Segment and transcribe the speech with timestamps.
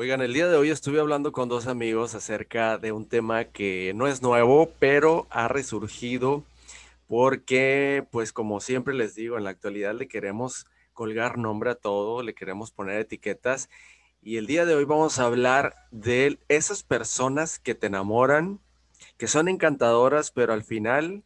[0.00, 3.92] Oigan, el día de hoy estuve hablando con dos amigos acerca de un tema que
[3.94, 6.42] no es nuevo, pero ha resurgido
[7.06, 12.22] porque, pues como siempre les digo, en la actualidad le queremos colgar nombre a todo,
[12.22, 13.68] le queremos poner etiquetas
[14.22, 18.58] y el día de hoy vamos a hablar de esas personas que te enamoran,
[19.18, 21.24] que son encantadoras, pero al final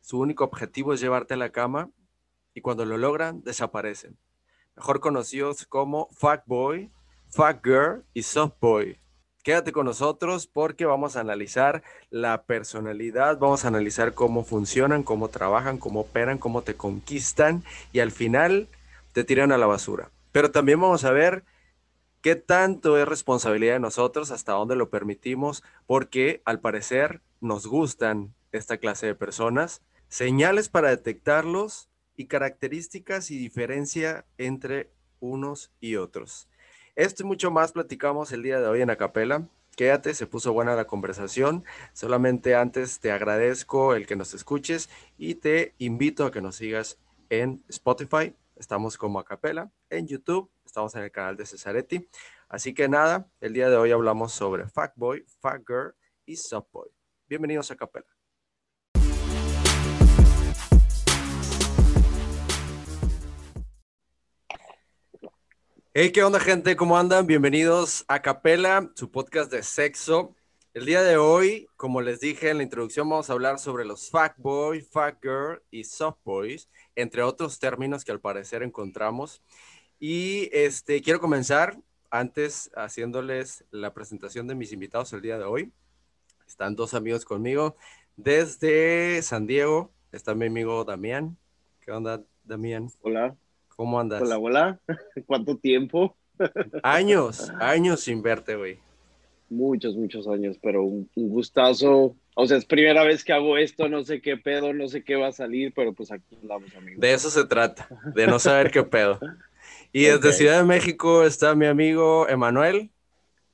[0.00, 1.90] su único objetivo es llevarte a la cama
[2.54, 4.18] y cuando lo logran desaparecen.
[4.74, 6.90] Mejor conocidos como fuckboy
[7.36, 8.98] Fuck Girl y Soft Boy.
[9.42, 15.28] Quédate con nosotros porque vamos a analizar la personalidad, vamos a analizar cómo funcionan, cómo
[15.28, 18.68] trabajan, cómo operan, cómo te conquistan y al final
[19.12, 20.10] te tiran a la basura.
[20.32, 21.44] Pero también vamos a ver
[22.22, 28.34] qué tanto es responsabilidad de nosotros, hasta dónde lo permitimos, porque al parecer nos gustan
[28.50, 36.48] esta clase de personas, señales para detectarlos y características y diferencia entre unos y otros.
[36.96, 39.46] Esto y mucho más platicamos el día de hoy en Acapela.
[39.76, 41.62] Quédate, se puso buena la conversación.
[41.92, 44.88] Solamente antes te agradezco el que nos escuches
[45.18, 48.34] y te invito a que nos sigas en Spotify.
[48.56, 52.08] Estamos como Acapela, en YouTube, estamos en el canal de Cesaretti.
[52.48, 55.94] Así que nada, el día de hoy hablamos sobre Fuckboy, Fuckgirl
[56.24, 56.88] y Subboy.
[57.28, 58.15] Bienvenidos a Acapela.
[65.98, 66.76] Hey, ¿qué onda, gente?
[66.76, 67.26] ¿Cómo andan?
[67.26, 70.36] Bienvenidos a Capela, su podcast de sexo.
[70.74, 74.10] El día de hoy, como les dije en la introducción, vamos a hablar sobre los
[74.10, 79.42] fuckboy, fuckgirl y softboys, entre otros términos que al parecer encontramos.
[79.98, 81.78] Y este, quiero comenzar
[82.10, 85.72] antes haciéndoles la presentación de mis invitados el día de hoy.
[86.46, 87.74] Están dos amigos conmigo.
[88.16, 91.38] Desde San Diego está mi amigo Damián.
[91.80, 92.90] ¿Qué onda, Damián?
[93.00, 93.34] Hola.
[93.76, 94.22] ¿Cómo andas?
[94.22, 94.80] Hola, hola.
[95.26, 96.16] ¿Cuánto tiempo?
[96.82, 98.78] Años, años sin verte, güey.
[99.48, 102.16] Muchos, muchos años, pero un, gustazo.
[102.34, 105.16] O sea, es primera vez que hago esto, no sé qué pedo, no sé qué
[105.16, 107.00] va a salir, pero pues aquí andamos, amigos.
[107.00, 109.20] De eso se trata, de no saber qué pedo.
[109.92, 112.90] Y desde Ciudad de México está mi amigo Emanuel.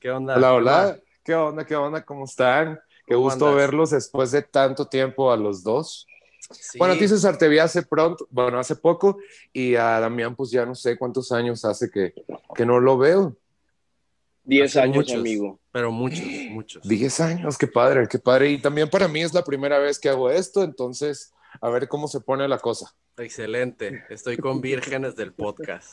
[0.00, 0.36] ¿Qué onda?
[0.36, 0.98] Hola, hola.
[1.22, 1.66] ¿Qué onda?
[1.66, 2.04] ¿Qué onda?
[2.04, 2.80] ¿Cómo están?
[3.06, 6.06] Qué gusto verlos después de tanto tiempo a los dos.
[6.78, 9.18] Bueno, a ti César te vi hace pronto, bueno, hace poco,
[9.52, 12.14] y a Damián pues ya no sé cuántos años hace que,
[12.54, 13.36] que no lo veo.
[14.44, 15.60] Diez años, amigo.
[15.70, 16.82] Pero muchos, muchos.
[16.86, 18.50] Diez años, qué padre, qué padre.
[18.50, 22.08] Y también para mí es la primera vez que hago esto, entonces a ver cómo
[22.08, 22.94] se pone la cosa.
[23.16, 25.92] Excelente, estoy con vírgenes del podcast.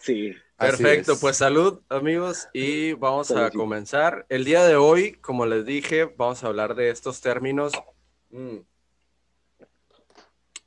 [0.00, 0.34] Sí.
[0.56, 4.26] Perfecto, pues salud amigos y vamos a comenzar.
[4.28, 7.72] El día de hoy, como les dije, vamos a hablar de estos términos.
[8.30, 8.58] Mm,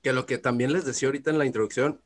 [0.05, 1.99] que lo que también les decía ahorita en la introducción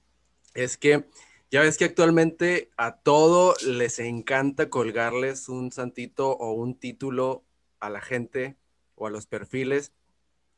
[0.54, 1.10] es que
[1.52, 7.44] ya ves que actualmente a todo les encanta colgarles un santito o un título
[7.82, 8.56] a la gente
[8.96, 9.92] o a los perfiles,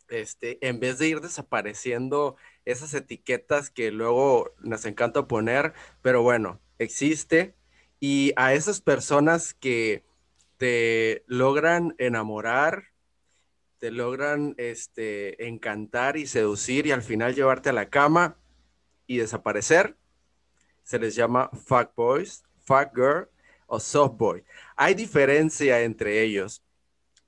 [0.07, 2.35] este, en vez de ir desapareciendo
[2.65, 7.55] esas etiquetas que luego nos encanta poner, pero bueno, existe.
[7.99, 10.03] Y a esas personas que
[10.57, 12.90] te logran enamorar
[13.81, 18.37] te logran este, encantar y seducir y al final llevarte a la cama
[19.07, 19.97] y desaparecer,
[20.83, 23.27] se les llama fuck boys, fuck girl
[23.65, 24.43] o soft boy.
[24.75, 26.61] Hay diferencia entre ellos,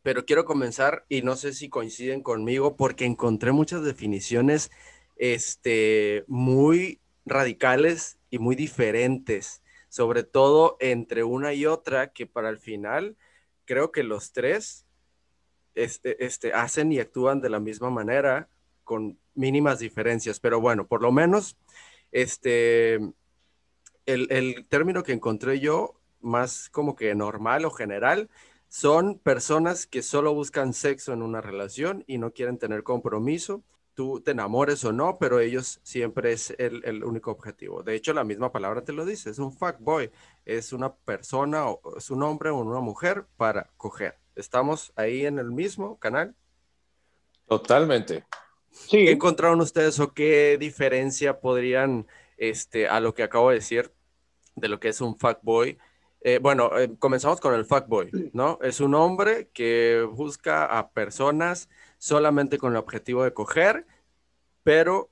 [0.03, 4.69] pero quiero comenzar y no sé si coinciden conmigo porque encontré muchas definiciones
[5.15, 12.59] este, muy radicales y muy diferentes, sobre todo entre una y otra, que para el
[12.59, 13.17] final
[13.65, 14.82] creo que los tres
[15.75, 18.49] este, este, hacen y actúan de la misma manera
[18.83, 21.57] con mínimas diferencias, pero bueno, por lo menos
[22.11, 22.99] este,
[24.05, 28.29] el, término que encontré yo, más como que normal o general,
[28.69, 33.63] son personas que solo buscan sexo en una relación y no quieren tener compromiso.
[33.93, 37.83] Tú te enamores o no, pero ellos siempre es el, único objetivo.
[37.83, 40.09] De hecho, la misma palabra te lo dice, es un fuck boy,
[40.45, 41.65] es una persona,
[41.97, 44.22] es un hombre o una mujer para coger.
[44.35, 46.35] ¿Estamos ahí en el mismo canal?
[47.47, 48.25] Totalmente.
[48.71, 49.05] Sí.
[49.05, 52.07] ¿Qué encontraron ustedes o qué diferencia podrían,
[52.37, 53.91] este, a lo que acabo de decir,
[54.55, 55.77] de lo que es un fuckboy?
[56.21, 58.57] Eh, bueno, eh, comenzamos con el fuckboy, ¿no?
[58.61, 63.85] Es un hombre que busca a personas solamente con el objetivo de coger,
[64.63, 65.09] pero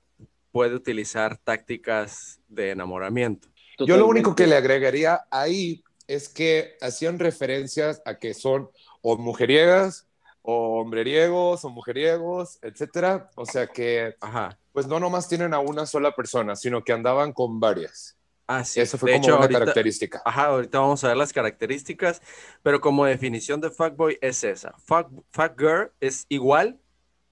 [0.52, 3.50] puede utilizar tácticas de enamoramiento.
[3.80, 8.70] Yo lo único que le agregaría ahí es que hacían referencias a que son
[9.02, 10.08] o mujeriegas,
[10.42, 13.30] o hombreriegos, o mujeriegos, etcétera.
[13.36, 14.58] O sea que, Ajá.
[14.72, 18.18] pues no nomás tienen a una sola persona, sino que andaban con varias.
[18.48, 18.82] Ah, sí.
[18.82, 20.22] Esa fue como una característica.
[20.26, 22.22] Ajá, ahorita vamos a ver las características,
[22.64, 24.74] pero como definición de fuckboy es esa.
[24.80, 26.80] Fuck, fuck girl es igual,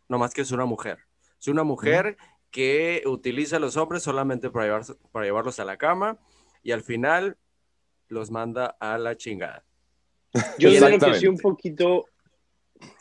[0.08, 1.00] nomás que es una mujer.
[1.40, 2.18] Es una mujer
[2.52, 4.82] que utiliza a los hombres solamente para,
[5.12, 6.18] para llevarlos a la cama
[6.64, 7.38] y al final
[8.08, 9.66] los manda a la chingada.
[10.60, 12.06] Yo creo que sí un poquito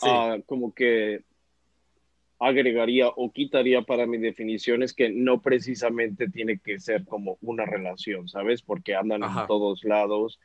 [0.03, 1.23] ah, como que
[2.39, 7.67] agregaría o quitaría para mi definición es que no precisamente tiene que ser como una
[7.67, 8.63] relación, ¿sabes?
[8.63, 10.39] Porque andan en todos lados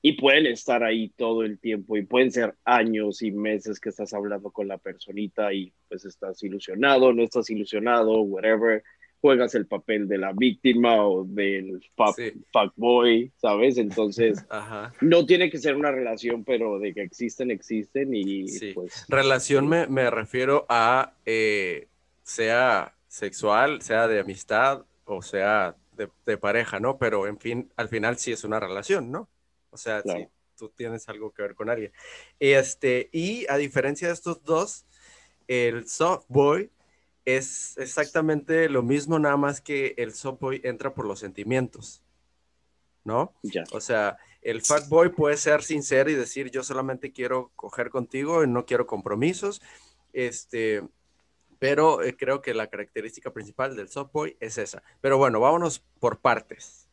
[0.00, 4.14] y pueden estar ahí todo el tiempo y pueden ser años y meses que estás
[4.14, 8.82] hablando con la personita y pues estás ilusionado, no estás ilusionado, whatever
[9.20, 13.78] juegas el papel de la víctima o del fuck, boy, ¿sabes?
[13.78, 14.44] Entonces,
[15.00, 19.06] no tiene que ser una relación, pero de que existen, existen y pues...
[19.08, 21.88] Relación me, me refiero a eh,
[22.22, 25.74] sea sexual, sea de amistad o sea
[26.26, 26.98] de, pareja, ¿no?
[26.98, 29.28] Pero en fin, al final sí es una relación, ¿no?
[29.70, 31.92] O sea, si tú tienes algo que ver con alguien.
[32.38, 34.86] Este, y a diferencia de estos dos,
[35.48, 36.70] el soft boy
[37.36, 42.02] es exactamente lo mismo, nada más que el softboy entra por los sentimientos,
[43.04, 43.34] ¿no?
[43.72, 48.46] O sea, el fuckboy puede ser sincero y decir, yo solamente quiero coger contigo y
[48.46, 49.60] no quiero compromisos,
[50.14, 50.88] este,
[51.58, 54.82] pero eh, creo que la característica principal del softboy es esa.
[55.02, 56.88] Pero bueno, vámonos por partes.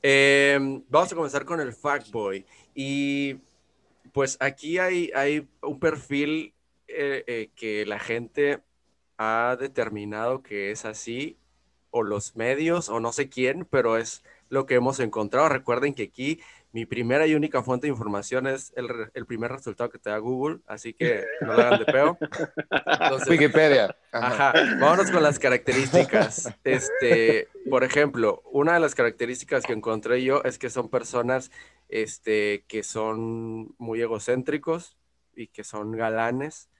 [0.00, 2.46] Em, vamos a comenzar con el fuckboy.
[2.74, 3.36] Y
[4.14, 6.54] pues aquí hay, hay un perfil
[6.88, 8.62] eh, eh, que la gente
[9.18, 11.38] ha determinado que es así,
[11.90, 15.48] o los medios, o no sé quién, pero es lo que hemos encontrado.
[15.48, 16.40] Recuerden que aquí
[16.72, 20.58] mi primera y única fuente de información es el, primer resultado que te da Google,
[20.66, 22.18] así que no lo hagan de peo.
[23.28, 23.96] Wikipedia.
[24.10, 24.52] Ajá.
[24.80, 26.52] vámonos con las características.
[26.64, 31.52] Este, por ejemplo, una de las características que encontré yo es que son personas
[31.88, 34.96] este, que son muy egocéntricos
[35.36, 36.70] y que son galanes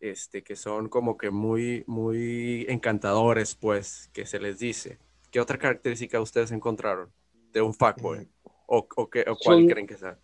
[0.00, 4.98] este, que son como que muy, muy encantadores, pues, que se les dice.
[5.30, 7.10] ¿Qué otra característica ustedes encontraron
[7.52, 8.28] de un fuckboy?
[8.66, 10.18] ¿O, o, qué, o cuál creen que sea?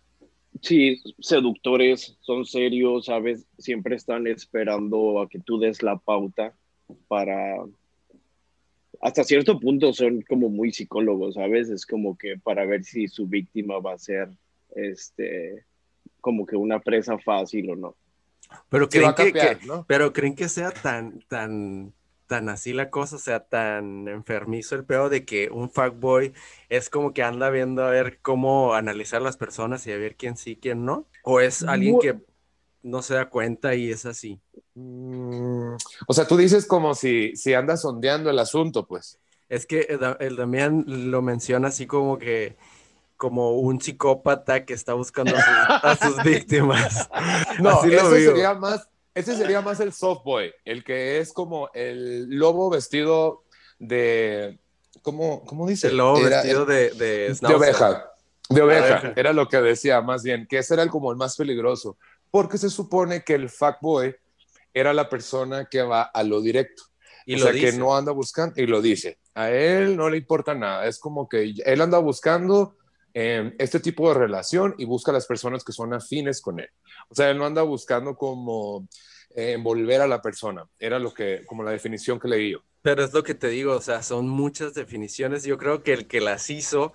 [0.61, 3.45] Sí, seductores, son serios, ¿sabes?
[3.57, 6.53] Siempre están esperando a que tú des la pauta
[7.07, 7.57] para...
[9.01, 11.69] Hasta cierto punto son como muy psicólogos, ¿sabes?
[11.69, 14.29] Es como que para ver si su víctima va a ser,
[14.75, 15.65] este,
[16.21, 17.95] como que una presa fácil o no.
[18.69, 19.57] Pero creen, que,
[19.87, 21.93] pero creen que sea tan, tan,
[22.27, 26.33] tan así la cosa, o sea, tan enfermizo el peor de que un fuckboy
[26.69, 30.37] es como que anda viendo a ver cómo analizar las personas y a ver quién
[30.37, 31.07] sí, quién no.
[31.23, 32.19] O es alguien que
[32.83, 34.39] no se da cuenta y es así.
[34.75, 35.75] Mm,
[36.07, 39.19] o sea, tú dices como si, si andas sondeando el asunto, pues.
[39.47, 39.87] Es que
[40.19, 42.57] el Damián lo menciona así como que
[43.17, 47.09] como un psicópata que está buscando a sus, víctimas.
[47.59, 52.29] No, ese sería más, ese sería más el soft boy, el que es como el
[52.29, 53.43] lobo vestido
[53.79, 54.59] de,
[55.01, 55.87] ¿cómo, cómo dice?
[55.87, 58.11] El lobo vestido de, de, oveja.
[58.49, 61.35] De oveja, era lo que decía más bien, que ese era el, como el más
[61.35, 61.97] peligroso,
[62.29, 63.49] porque se supone que el
[63.81, 64.15] boy
[64.73, 66.83] era la persona que va a lo directo.
[67.25, 69.17] Y o sea, que no anda buscando, y lo dice.
[69.33, 72.75] A él no le importa nada, es como que él anda buscando
[73.15, 76.69] este tipo de relación y busca a las personas que son afines con él.
[77.07, 78.89] O sea, él no anda buscando como
[79.33, 80.65] eh, envolver a la persona.
[80.77, 82.59] Era lo que, como la definición que leí yo.
[82.81, 85.43] Pero es lo que te digo, o sea, son muchas definiciones.
[85.43, 86.91] Yo creo que el que las hizo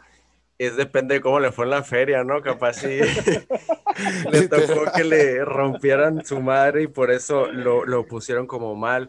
[0.59, 2.43] es depende de cómo le fue en la feria, ¿no?
[2.43, 3.01] Capaz sí
[4.31, 9.09] le tocó que le rompieran su madre y por eso lo, lo pusieron como mal.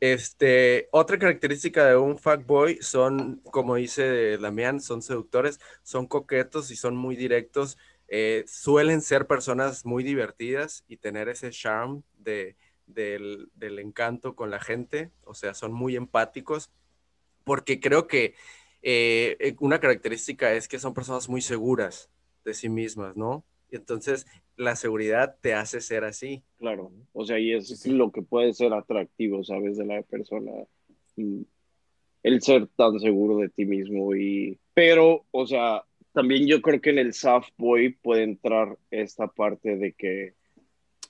[0.00, 6.76] Este, otra característica de un fuckboy son, como dice Damián, son seductores, son coquetos y
[6.76, 7.76] son muy directos.
[8.06, 14.60] Eh, suelen ser personas muy divertidas y tener ese charm de, del, encanto con la
[14.60, 16.70] gente, o sea, son muy empáticos,
[17.44, 18.34] porque creo que
[18.82, 22.08] eh, eh, una característica es que son personas muy seguras
[22.44, 23.44] de sí mismas, ¿no?
[23.70, 26.42] Y entonces la seguridad te hace ser así.
[26.58, 29.76] Claro, o sea, y es lo que puede ser atractivo, ¿sabes?
[29.76, 30.52] De la persona.
[32.22, 34.58] El ser tan seguro de ti mismo y...
[34.74, 39.76] Pero, o sea, también yo creo que en el soft boy puede entrar esta parte
[39.76, 40.34] de que...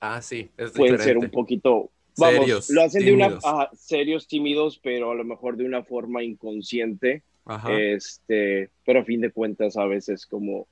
[0.00, 1.90] Ah, sí, es Pueden ser un poquito...
[2.16, 3.38] Vamos, serios, lo hacen de una...
[3.74, 7.22] serios, tímidos, pero a lo mejor de una forma inconsciente.
[7.70, 10.66] Este, pero a fin de cuentas a veces como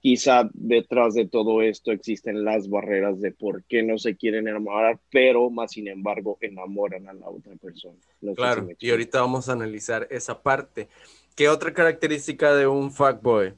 [0.00, 5.00] quizá detrás de todo esto existen las barreras de por qué no se quieren enamorar,
[5.10, 7.98] pero más sin embargo enamoran a la otra persona.
[8.34, 10.88] claro, y ahorita vamos a analizar esa parte.
[11.34, 13.54] ¿Qué otra característica de un fuckboy?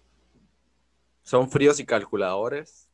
[1.22, 2.88] Son fríos y calculadores.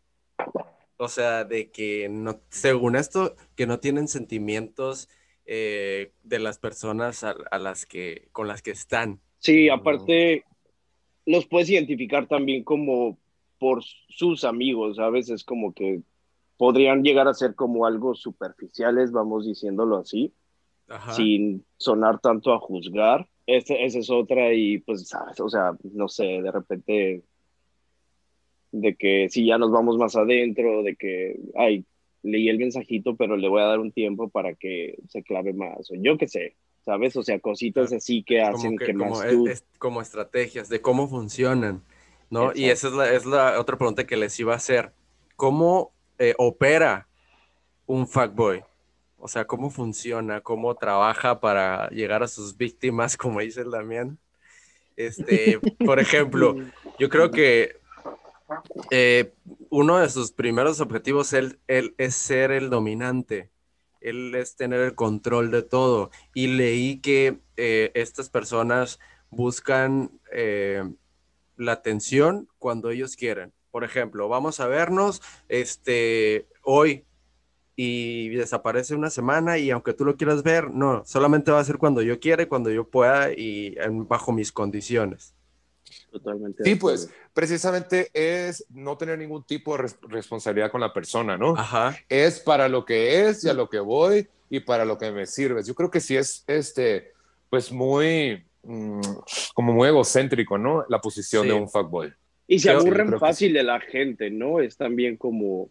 [0.97, 5.09] O sea, de que no, según esto, que no tienen sentimientos
[5.47, 9.21] eh, de las personas a, las que, con las que están.
[9.39, 10.45] Sí, aparte,
[11.27, 13.19] los puedes identificar también como
[13.65, 16.03] por sus amigos, a veces como que
[16.59, 20.35] podrían llegar a ser como algo superficiales, vamos diciéndolo así,
[21.17, 23.27] sin sonar tanto a juzgar.
[23.47, 25.41] esa es otra y pues, ¿sabes?
[25.41, 27.23] o sea, no sé, de repente
[28.71, 31.87] de que si ya nos vamos más adentro, de que, ay,
[32.23, 35.91] leí el mensajito, pero le voy a dar un tiempo para que se clave más,
[35.91, 36.55] o yo qué sé,
[36.85, 37.17] ¿sabes?
[37.17, 39.47] O sea, cositas así que hacen que, más como,
[39.79, 41.83] como estrategias de cómo funcionan,
[42.35, 42.51] ¿no?
[42.53, 44.93] Y esa es la, es la otra pregunta que les iba a hacer.
[45.37, 47.07] ¿Cómo eh, opera
[47.87, 48.65] un fuckboy?
[49.19, 50.41] O sea, ¿cómo funciona?
[50.41, 54.19] ¿Cómo trabaja para llegar a sus víctimas, como dice el Damián?
[54.97, 56.57] Este, por ejemplo,
[56.99, 57.77] yo creo que
[58.91, 59.33] eh,
[59.71, 63.53] uno de sus primeros objetivos él, es ser el dominante.
[64.01, 66.11] Él es tener el control de todo.
[66.35, 68.99] Y leí que eh, estas personas
[69.31, 70.11] buscan
[71.57, 73.53] la atención cuando ellos quieren.
[73.71, 77.05] Por ejemplo, vamos a vernos este, hoy
[77.77, 81.79] y desaparece una semana y aunque tú lo quieras ver, no, solamente va a ser
[81.79, 83.77] cuando yo quiera y cuando yo pueda y
[84.09, 85.35] bajo mis condiciones.
[86.11, 86.63] Totalmente.
[86.63, 91.57] Sí, pues precisamente es no tener ningún tipo de responsabilidad con la persona, ¿no?
[91.57, 91.97] Ajá.
[92.09, 95.27] Es para lo que es y a lo que voy y para lo que me
[95.27, 95.67] sirves.
[95.67, 97.13] Yo creo que sí es, este,
[97.51, 98.54] pues muy, mm,
[99.55, 100.85] como muy egocéntrico, ¿no?
[100.89, 102.13] La posición de un fuckboy.
[102.47, 104.61] Y se aburren fácil de la gente, ¿no?
[104.61, 105.71] Es también como,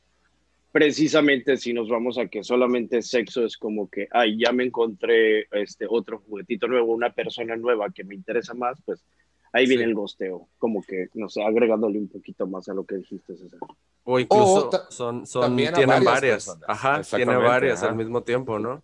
[0.71, 5.47] precisamente si nos vamos a que solamente sexo es como que, ay, ya me encontré
[5.51, 9.03] este otro juguetito nuevo, una persona nueva que me interesa más, pues
[9.51, 12.95] ahí viene el gosteo, como que, no sé, agregándole un poquito más a lo que
[12.95, 13.59] dijiste, César.
[14.03, 18.81] O incluso son, son, tienen varias, ajá, tiene varias al mismo tiempo, ¿no?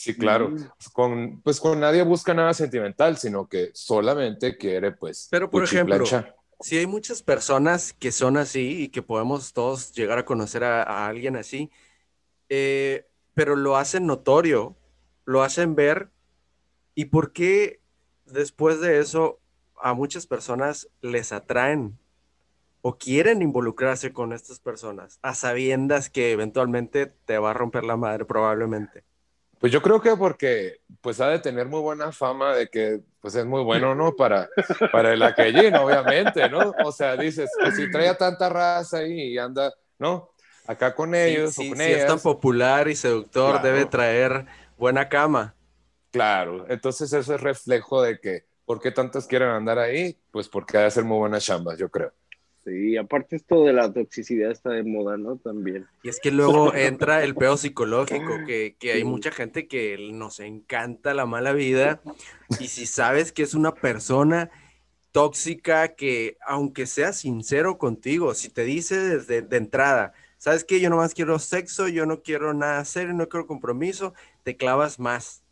[0.00, 0.48] Sí, claro.
[0.48, 0.70] Mm.
[0.94, 5.28] Con, pues con nadie busca nada sentimental, sino que solamente quiere, pues.
[5.30, 6.06] Pero por ejemplo,
[6.58, 11.06] si hay muchas personas que son así y que podemos todos llegar a conocer a,
[11.06, 11.70] alguien así,
[12.48, 14.74] eh, pero lo hacen notorio,
[15.26, 16.08] lo hacen ver.
[16.94, 17.80] ¿Y por qué
[18.24, 19.38] después de eso
[19.82, 21.98] a muchas personas les atraen
[22.80, 27.98] o quieren involucrarse con estas personas a sabiendas que eventualmente te va a romper la
[27.98, 29.04] madre probablemente?
[29.60, 33.34] Pues yo creo que porque pues ha de tener muy buena fama de que pues
[33.34, 34.16] es muy bueno, ¿no?
[34.16, 34.48] Para,
[34.90, 36.72] para el aquellín, obviamente, ¿no?
[36.82, 40.30] O sea, dices, pues si trae a tanta raza ahí y anda, ¿no?
[40.66, 44.46] Acá con ellos sí, si es tan popular y seductor, debe traer
[44.78, 45.54] buena cama.
[46.10, 50.18] Claro, entonces eso es reflejo de que, ¿por qué tantos quieren andar ahí?
[50.30, 52.12] Pues porque ha de ser muy buenas chambas, yo creo.
[52.64, 55.36] Sí, aparte esto de la toxicidad está de moda, ¿no?
[55.36, 55.86] También.
[56.02, 60.40] Y es que luego entra el peor psicológico, que, que, hay mucha gente que nos
[60.40, 62.02] encanta la mala vida
[62.60, 64.50] y si sabes que es una persona
[65.12, 70.90] tóxica que aunque sea sincero contigo, si te dice desde de entrada, sabes que yo
[70.90, 75.42] nomás quiero sexo, yo no quiero nada serio, no quiero compromiso, te clavas más.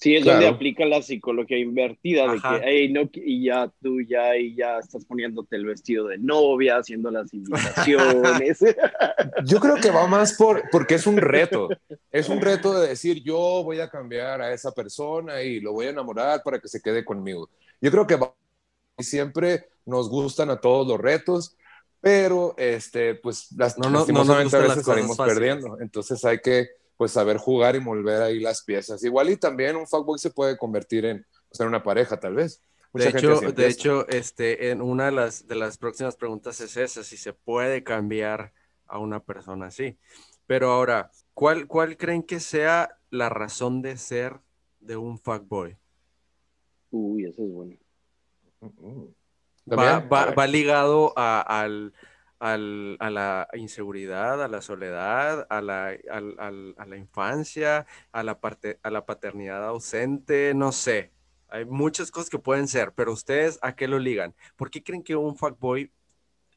[0.00, 4.54] Sí, es donde aplica la psicología invertida, de que, no, y ya tú ya, y
[4.54, 8.60] ya estás poniéndote el vestido de novia, haciendo las invitaciones.
[9.44, 11.68] Yo creo que va más por, porque es un reto,
[12.12, 15.86] es un reto de decir, yo voy a cambiar a esa persona y lo voy
[15.86, 17.50] a enamorar para que se quede conmigo.
[17.80, 18.32] Yo creo que va,
[18.98, 21.56] siempre nos gustan a todos los retos,
[22.00, 27.12] pero este, pues las, no, no, no, a veces salimos perdiendo, entonces hay que pues
[27.12, 29.02] saber jugar y mover ahí las piezas.
[29.04, 32.60] Igual y también un fuckboy se puede convertir en, pues, en una pareja, tal vez.
[32.92, 37.04] de hecho, de hecho este, en una de las, de las próximas preguntas es esa,
[37.04, 38.52] si se puede cambiar
[38.86, 39.96] a una persona así.
[40.46, 44.40] Pero ahora, ¿cuál, cuál creen que sea la razón de ser
[44.80, 45.78] de un fuckboy?
[46.90, 47.76] Uy, eso es bueno.
[49.70, 51.92] Va, va, ligado a, al,
[52.38, 58.78] al, a la inseguridad, a la soledad, a la, a la infancia, a la, parte,
[58.82, 61.10] a la paternidad ausente, no sé.
[61.48, 64.34] Hay muchas cosas que pueden ser, pero ustedes a qué lo ligan?
[64.56, 65.90] ¿Por qué creen que un fuckboy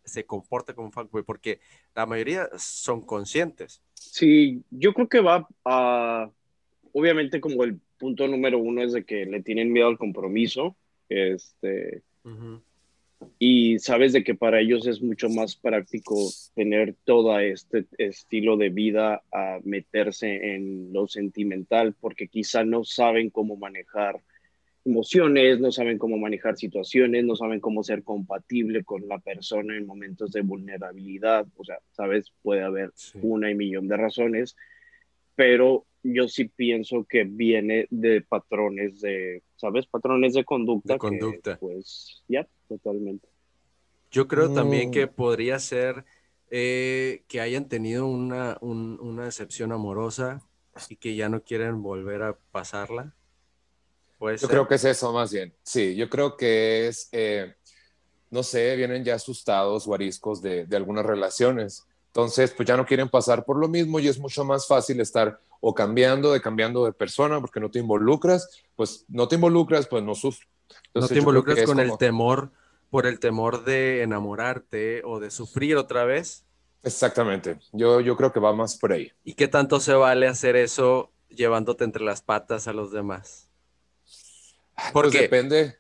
[0.04, 1.24] se comporta como un fuckboy?
[1.24, 1.60] Porque
[1.96, 3.82] la mayoría son conscientes.
[3.94, 6.30] Sí, yo creo que va a,
[6.92, 10.76] obviamente como el punto número uno es de que le tienen miedo al compromiso,
[11.08, 12.04] este,
[13.40, 16.16] y sabes de que para ellos es mucho más práctico
[16.54, 23.30] tener todo este estilo de vida a meterse en lo sentimental porque quizá no saben
[23.30, 24.22] cómo manejar
[24.86, 29.86] emociones, no saben cómo manejar situaciones, no saben cómo ser compatible con la persona en
[29.86, 31.46] momentos de vulnerabilidad.
[31.56, 34.56] O sea, sabes, puede haber una y millón de razones,
[35.36, 39.86] pero yo sí pienso que viene de patrones de, ¿sabes?
[39.86, 40.94] Patrones de conducta.
[40.94, 41.58] De conducta.
[41.60, 42.48] pues ya,
[42.78, 43.28] totalmente.
[44.12, 46.06] Yo creo también que podría ser
[46.50, 50.42] eh, que hayan tenido una, una decepción amorosa
[50.90, 53.14] y que ya no quieren volver a pasarla
[54.40, 55.54] yo creo que es eso más bien.
[55.64, 57.56] Sí, yo creo que es, eh,
[58.30, 61.88] no sé, vienen ya asustados o ariscos de, de, algunas relaciones.
[62.08, 65.40] Entonces, pues ya no quieren pasar por lo mismo y es mucho más fácil estar
[65.60, 70.04] o cambiando, de cambiando de persona porque no te involucras, pues no te involucras, pues
[70.04, 70.14] no
[70.94, 72.52] no te involucras con el temor,
[72.90, 76.46] por el temor de enamorarte o de sufrir otra vez.
[76.84, 79.12] Exactamente, yo, yo creo que va más por ahí.
[79.24, 83.50] ¿Y qué tanto se vale hacer eso llevándote entre las patas a los demás?
[84.76, 85.78] Pues porque, depende,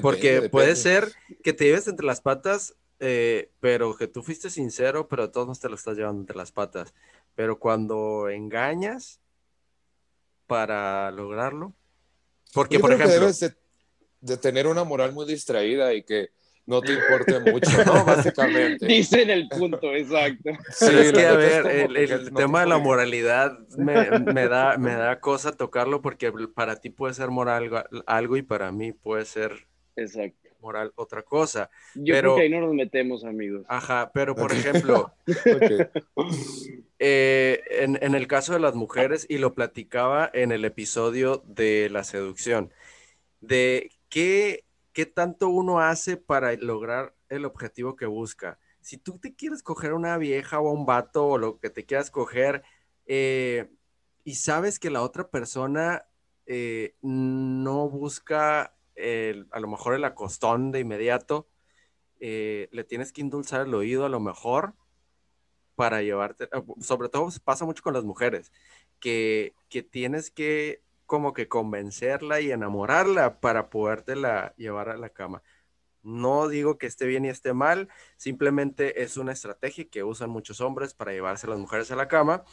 [0.00, 5.08] Porque puede ser que te lleves entre las patas, eh, pero que tú fuiste sincero,
[5.08, 6.94] pero todos no te lo estás llevando entre las patas.
[7.34, 9.20] Pero cuando engañas
[10.46, 11.72] para lograrlo,
[12.52, 13.20] porque por ejemplo...
[13.20, 13.54] debes de
[14.40, 16.30] tener una moral muy distraída y que
[16.66, 18.04] no te importe mucho, ¿no?
[18.04, 18.86] Básicamente.
[18.86, 20.50] Dicen el punto, exacto.
[20.70, 23.94] Sí, es que, a ver, el, tema de la moralidad me,
[24.48, 28.92] da, me da cosa tocarlo porque para ti puede ser moral algo y para mí
[28.92, 30.50] puede ser exacto.
[30.60, 31.70] moral otra cosa.
[31.94, 33.64] Yo creo que ahí no nos metemos, amigos.
[33.68, 35.12] Ajá, pero por ejemplo,
[36.98, 41.88] eh, en, en el caso de las mujeres, y lo platicaba en el episodio de
[41.90, 42.72] la seducción,
[43.40, 48.58] de qué qué tanto uno hace para lograr el objetivo que busca.
[48.80, 52.10] Si tú te quieres coger una vieja o un vato o lo que te quieras
[52.10, 52.62] coger
[53.06, 53.70] eh,
[54.24, 56.04] y sabes que la otra persona
[56.46, 58.74] eh, no busca
[59.50, 61.48] a lo mejor el acostón de inmediato,
[62.20, 64.74] eh, le tienes que indulzar el oído a lo mejor
[65.74, 66.48] para llevarte,
[66.80, 68.52] sobre todo pasa mucho con las mujeres,
[69.00, 75.42] que, que tienes que como que convencerla y enamorarla para podértela llevar a la cama.
[76.02, 80.62] No digo que esté bien y esté mal, simplemente es una estrategia que usan muchos
[80.62, 82.44] hombres para llevarse a las mujeres a la cama.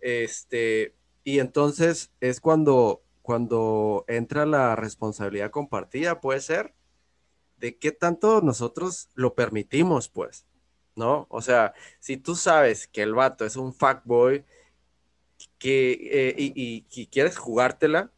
[0.00, 6.72] Este, y entonces es cuando, cuando entra la responsabilidad compartida, puede ser,
[7.56, 10.46] de qué tanto nosotros lo permitimos, pues,
[10.94, 11.26] ¿no?
[11.30, 14.44] O sea, si tú sabes que el vato es un fuckboy,
[15.58, 18.10] que, eh, y, quieres jugártela,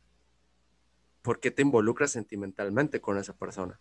[1.23, 3.81] ¿por qué te involucras sentimentalmente con esa persona?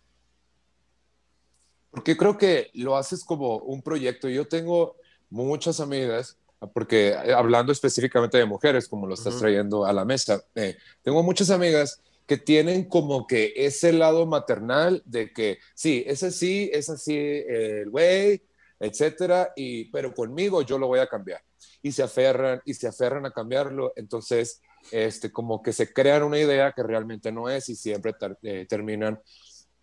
[1.90, 4.28] Porque creo que lo haces como un proyecto.
[4.28, 4.96] Yo tengo
[5.30, 6.38] muchas amigas,
[6.74, 11.22] porque eh, hablando específicamente de mujeres, como lo estás trayendo a la mesa, eh, tengo
[11.22, 16.90] muchas amigas que tienen como que ese lado maternal de que sí, ese sí, es
[16.90, 18.42] así el güey,
[18.80, 21.45] etcétera, y pero conmigo yo lo voy a cambiar
[21.82, 26.38] y se aferran y se aferran a cambiarlo, entonces este, como que se crean una
[26.38, 29.20] idea que realmente no es y siempre eh, terminan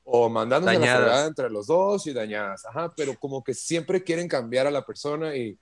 [0.06, 4.68] o mandando la entre los dos y dañadas, ajá, pero como que siempre quieren cambiar
[4.68, 5.58] a la persona y,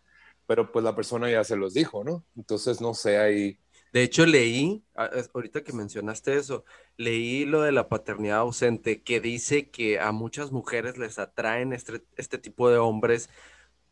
[0.47, 2.25] pero pues la persona ya se los dijo, ¿no?
[2.35, 3.59] Entonces no sé ahí.
[3.93, 6.63] De hecho leí, ahorita que mencionaste eso,
[6.97, 12.03] leí lo de la paternidad ausente que dice que a muchas mujeres les atraen este,
[12.15, 13.29] este tipo de hombres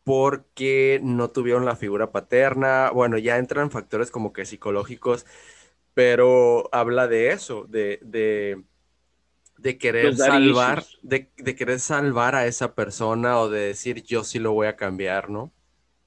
[0.09, 2.89] porque no tuvieron la figura paterna.
[2.89, 5.27] Bueno, ya entran factores como que psicológicos,
[5.93, 13.39] pero habla de eso, de, de, querer salvar, de, de, querer salvar a esa persona
[13.39, 15.51] o de decir yo sí lo voy a cambiar, ¿no?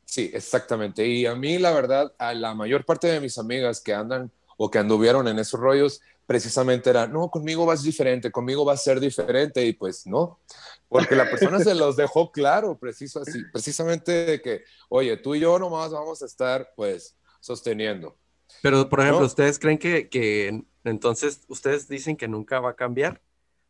[0.04, 1.06] Sí, exactamente.
[1.06, 4.68] Y a mí, la verdad, a la mayor parte de mis amigas que andan o
[4.68, 6.00] que anduvieron en esos rollos,
[6.32, 10.40] precisamente era, no, conmigo vas diferente, conmigo va a ser diferente, y pues no,
[10.88, 15.40] porque la persona se los dejó claro, preciso así, precisamente de que, oye, tú y
[15.40, 18.16] yo nomás vamos a estar, pues, sosteniendo.
[18.62, 23.20] Pero, por ejemplo, ¿ustedes creen que, que entonces ustedes dicen que nunca va a cambiar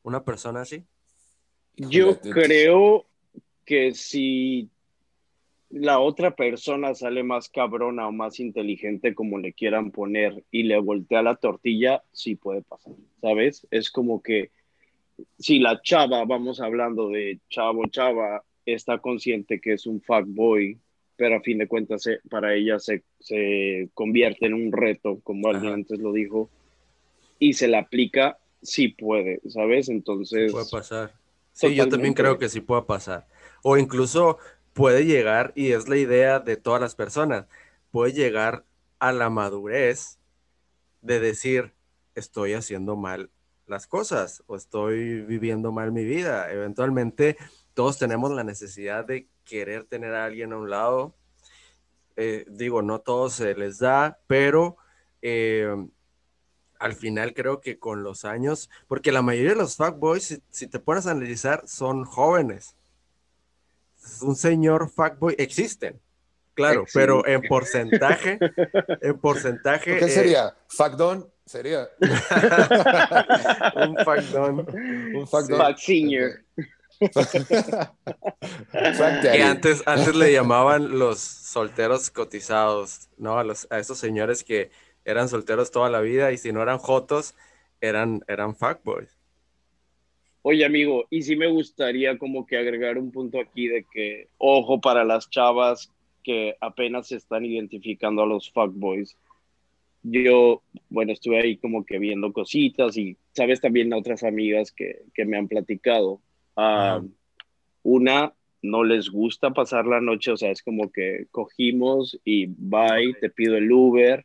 [0.04, 0.86] una persona así?
[1.74, 3.06] Yo creo
[3.64, 4.70] que si
[5.72, 10.78] la otra persona sale más cabrona o más inteligente, como le quieran poner, y le
[10.78, 13.66] voltea la tortilla, sí puede pasar, ¿sabes?
[13.70, 14.50] Es como que
[15.38, 20.78] si la chava, vamos hablando de chavo, chava, está consciente que es un boy,
[21.16, 25.72] pero a fin de cuentas para ella se, se, convierte en un reto, como alguien
[25.72, 26.50] antes lo dijo,
[27.38, 29.88] y se la aplica, sí puede, ¿sabes?
[29.88, 30.52] Entonces...
[30.52, 31.12] puede pasar.
[31.54, 33.26] Sí, yo también creo que sí puede pasar.
[33.62, 34.38] O incluso
[34.72, 37.46] puede llegar, y es la idea de todas las personas,
[37.90, 38.64] puede llegar
[38.98, 40.18] a la madurez
[41.02, 41.74] de decir,
[42.14, 43.30] estoy haciendo mal
[43.66, 46.50] las cosas o estoy viviendo mal mi vida.
[46.52, 47.36] Eventualmente
[47.74, 51.14] todos tenemos la necesidad de querer tener a alguien a un lado.
[52.16, 54.76] Eh, digo, no todos se les da, pero
[55.22, 55.74] eh,
[56.78, 60.66] al final creo que con los años, porque la mayoría de los fuckboys, si, si
[60.66, 62.76] te pones a analizar, son jóvenes.
[64.22, 66.00] Un señor fuckboy existen,
[66.54, 68.38] claro, pero en porcentaje,
[69.00, 69.98] en porcentaje.
[69.98, 70.48] ¿Qué sería?
[70.48, 71.28] Eh, ¿Fuckdon?
[71.44, 71.88] Sería.
[73.76, 74.66] un fuckdon.
[75.16, 75.76] Un fuckdon.
[75.76, 76.40] senior.
[79.22, 83.38] que antes, antes le llamaban los solteros cotizados, ¿no?
[83.38, 84.70] A, los, a esos señores que
[85.04, 87.34] eran solteros toda la vida y si no eran jotos,
[87.80, 89.18] eran, eran fuckboys.
[90.42, 94.80] Oye, amigo, y sí me gustaría como que agregar un punto aquí de que, ojo
[94.80, 95.92] para las chavas
[96.24, 99.16] que apenas se están identificando a los fuckboys.
[100.02, 105.02] Yo, bueno, estuve ahí como que viendo cositas y, sabes, también a otras amigas que,
[105.14, 106.20] que me han platicado.
[106.56, 107.00] Ah,
[107.84, 113.14] una, no les gusta pasar la noche, o sea, es como que cogimos y bye,
[113.20, 114.24] te pido el Uber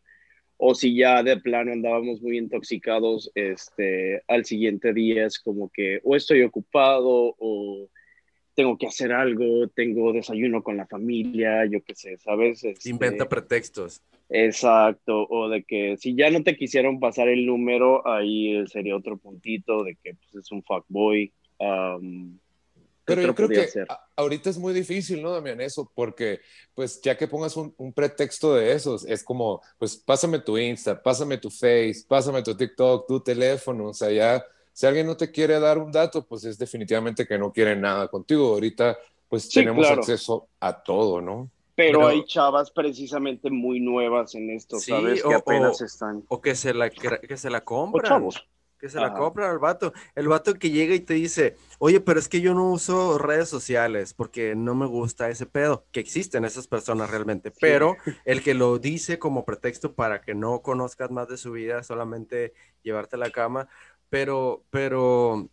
[0.57, 6.01] o si ya de plano andábamos muy intoxicados, este, al siguiente día es como que
[6.03, 7.87] o estoy ocupado o
[8.55, 12.63] tengo que hacer algo, tengo desayuno con la familia, yo qué sé, ¿sabes?
[12.63, 14.01] Este, Inventa pretextos.
[14.29, 19.17] Exacto, o de que si ya no te quisieron pasar el número, ahí sería otro
[19.17, 21.31] puntito de que pues, es un fuckboy.
[21.59, 22.39] Um,
[23.07, 23.69] pero yo creo que
[24.17, 25.61] ahorita es muy difícil, ¿no, Damián?
[25.61, 26.41] Eso, porque
[26.75, 31.37] pues ya que pongas un, pretexto de esos, es como, pues pásame tu Insta, pásame
[31.37, 35.57] tu Face, pásame tu TikTok, tu teléfono, o sea, ya, si alguien no te quiere
[35.57, 38.49] dar un dato, pues es definitivamente que no quiere nada contigo.
[38.49, 38.97] Ahorita,
[39.29, 41.49] pues tenemos acceso a todo, ¿no?
[41.75, 45.23] Pero, hay chavas precisamente muy nuevas en esto, ¿sabes?
[45.23, 46.23] que apenas están.
[46.27, 48.23] O que se la, que se la compran.
[48.23, 48.29] O
[48.77, 49.93] que se la compra al vato.
[50.15, 53.49] El vato que llega y te dice, oye, pero es que yo no uso redes
[53.49, 58.53] sociales porque no me gusta ese pedo, que existen esas personas realmente, pero el que
[58.53, 63.19] lo dice como pretexto para que no conozcas más de su vida, solamente llevarte a
[63.19, 63.67] la cama,
[64.09, 65.49] pero, pero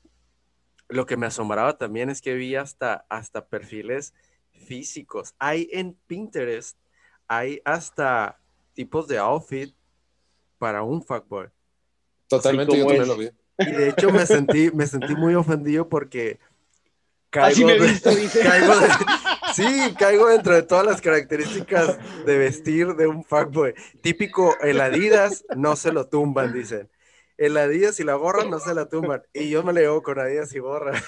[0.88, 4.14] lo que me asombraba también es que vi hasta, hasta perfiles
[4.52, 5.34] físicos.
[5.38, 6.78] Hay en Pinterest,
[7.26, 8.38] hay hasta
[8.74, 9.74] tipos de outfit
[10.58, 11.48] para un fuckboy.
[12.36, 13.30] Totalmente, yo también lo vi.
[13.58, 16.38] Y de hecho me sentí, me sentí muy ofendido porque
[17.30, 17.68] caigo,
[18.42, 18.72] caigo
[19.54, 23.74] sí, caigo dentro de todas las características de vestir de un fuckboy.
[24.00, 26.88] Típico, el Adidas no se lo tumban, dicen.
[27.36, 29.22] El Adidas y la gorra no se la tumban.
[29.32, 31.02] Y yo me le llevo con Adidas y gorra.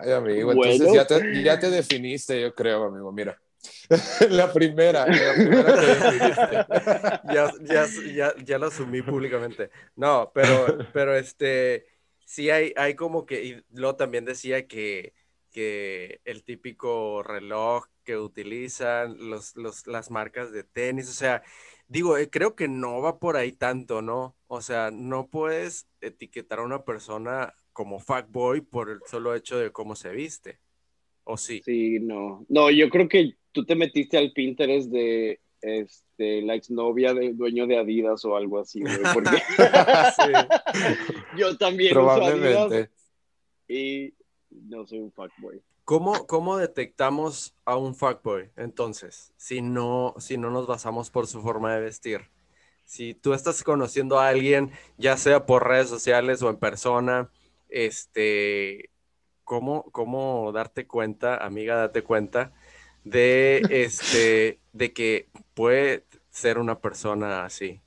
[0.00, 3.10] Ay, amigo, entonces ya, te, ya te definiste, yo creo, amigo.
[3.12, 3.40] Mira.
[4.30, 9.70] la primera, la primera ya, ya, ya, ya, lo asumí públicamente.
[9.96, 11.86] No, pero, pero este,
[12.24, 15.14] sí hay, hay como que, y lo también decía que,
[15.50, 21.42] que el típico reloj que utilizan, los, los, las marcas de tenis, o sea,
[21.88, 24.36] digo, eh, creo que no va por ahí tanto, ¿no?
[24.46, 29.72] O sea, no puedes etiquetar a una persona como fuckboy por el solo hecho de
[29.72, 30.60] cómo se viste.
[31.30, 31.60] ¿O sí?
[31.62, 32.46] Sí, no.
[32.48, 37.66] No, yo creo que tú te metiste al Pinterest de este, la exnovia del dueño
[37.66, 39.36] de Adidas o algo así, porque
[41.36, 42.54] yo también Probablemente.
[42.54, 42.90] uso Adidas
[43.68, 44.14] y
[44.50, 45.60] no soy un fuckboy.
[45.84, 51.42] ¿Cómo, ¿Cómo detectamos a un fuckboy entonces, si no, si no nos basamos por su
[51.42, 52.22] forma de vestir?
[52.86, 57.30] Si tú estás conociendo a alguien, ya sea por redes sociales o en persona,
[57.68, 58.88] este,
[59.48, 62.52] cómo, cómo darte cuenta, amiga, date cuenta
[63.02, 67.80] de, este, de que puede ser una persona así.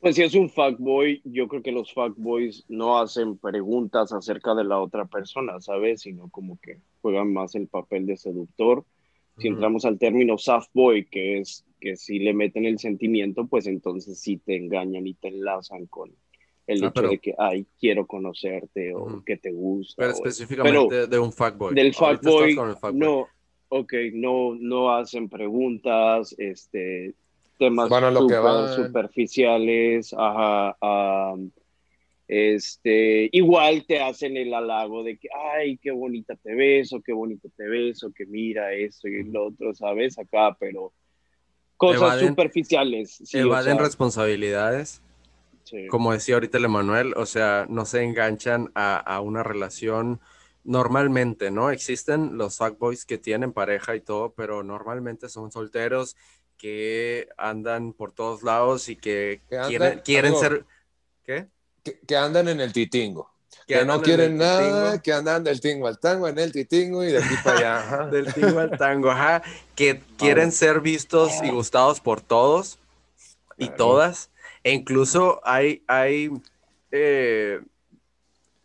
[0.00, 4.64] Pues si es un fuckboy, yo creo que los fuckboys no hacen preguntas acerca de
[4.64, 6.02] la otra persona, ¿sabes?
[6.02, 8.84] Sino como que juegan más el papel de seductor.
[9.38, 13.66] Si entramos al término soft boy, que es que si le meten el sentimiento, pues
[13.66, 16.12] entonces sí te engañan y te enlazan con,
[16.66, 19.94] el ah, hecho de que, ay, quiero conocerte o que te gusta.
[19.98, 21.74] Pero específicamente de un fuckboy.
[21.74, 22.56] Del fuckboy,
[22.94, 23.28] no,
[23.68, 27.14] ok, no, no hacen preguntas, este,
[27.58, 27.90] temas
[28.74, 30.76] superficiales, ajá,
[32.26, 37.12] este, igual te hacen el halago de que, ay, qué bonita te ves, o qué
[37.12, 40.18] bonito te ves, o que mira eso y lo otro, ¿sabes?
[40.18, 40.92] Acá, pero
[41.76, 43.20] cosas superficiales.
[43.24, 45.02] Sí, evaden responsabilidades.
[45.90, 50.20] Como decía ahorita el Emanuel, o sea, no se enganchan a, una relación
[50.62, 51.70] normalmente, ¿no?
[51.70, 56.16] Existen los fuckboys que tienen pareja y todo, pero normalmente son solteros
[56.56, 59.42] que andan por todos lados y que,
[60.04, 60.64] quieren, ser...
[61.24, 61.48] ¿Qué?
[62.06, 63.30] Que, andan en el titingo.
[63.66, 67.18] Que, no quieren nada, que andan del tingo al tango, en el titingo y de
[67.18, 68.06] aquí para allá.
[68.10, 69.42] del tingo al tango, ajá.
[69.74, 72.78] Que quieren ser vistos y gustados por todos
[73.56, 74.30] y todas.
[74.64, 76.30] E incluso hay, hay
[76.90, 77.60] eh,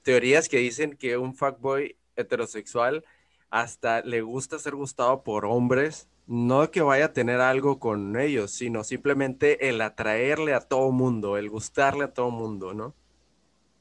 [0.03, 3.03] teorías que dicen que un fuckboy heterosexual
[3.49, 8.51] hasta le gusta ser gustado por hombres, no que vaya a tener algo con ellos,
[8.51, 12.93] sino simplemente el atraerle a todo mundo, el gustarle a todo mundo, ¿no?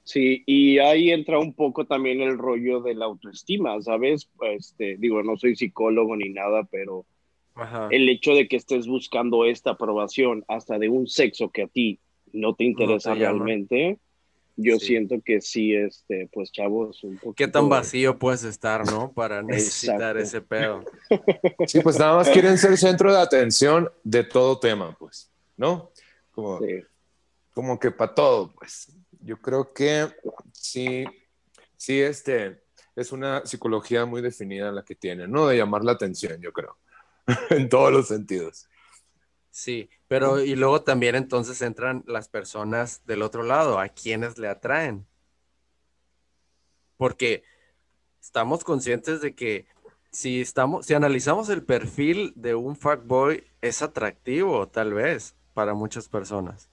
[0.03, 4.31] Sí, y ahí entra un poco también el rollo de la autoestima, ¿sabes?
[4.41, 7.05] Este, digo, no soy psicólogo ni nada, pero
[7.91, 12.01] el hecho de que estés buscando esta aprobación hasta de un sexo que a ti
[12.33, 13.99] no te interesa realmente,
[14.61, 17.35] yo siento que sí, este, pues chavos, un poco.
[17.35, 19.12] ¿Qué tan vacío puedes estar, no?
[19.12, 20.85] Para necesitar ese pedo.
[21.67, 25.93] Sí, pues nada más quieren ser centro de atención de todo tema, pues, ¿no?
[26.33, 26.59] Como,
[27.55, 28.93] como que para todo, pues.
[29.21, 30.09] Yo creo que
[30.53, 31.05] sí,
[31.77, 32.62] sí, este,
[32.97, 35.47] es una psicología muy definida la que tiene, ¿no?
[35.47, 36.77] De llamar la atención, yo creo,
[37.51, 38.68] en todos los sentidos.
[39.51, 44.49] Sí, pero y luego también entonces entran las personas del otro lado, a quienes le
[44.49, 45.07] atraen.
[46.97, 47.43] Porque
[48.21, 49.67] estamos conscientes de que
[50.11, 56.09] si estamos, si analizamos el perfil de un fuckboy, es atractivo, tal vez, para muchas
[56.09, 56.71] personas.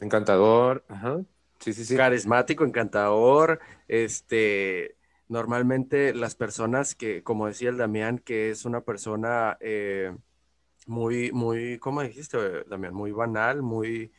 [0.00, 1.20] Encantador, ajá.
[1.58, 1.96] Sí, sí, sí.
[1.96, 3.60] Carismático, encantador.
[3.88, 4.96] Este,
[5.28, 10.14] normalmente las personas que, como decía el Damián, que es una persona eh,
[10.88, 12.94] muy, muy, ¿cómo dijiste, Damián?
[12.94, 14.12] Muy banal, muy...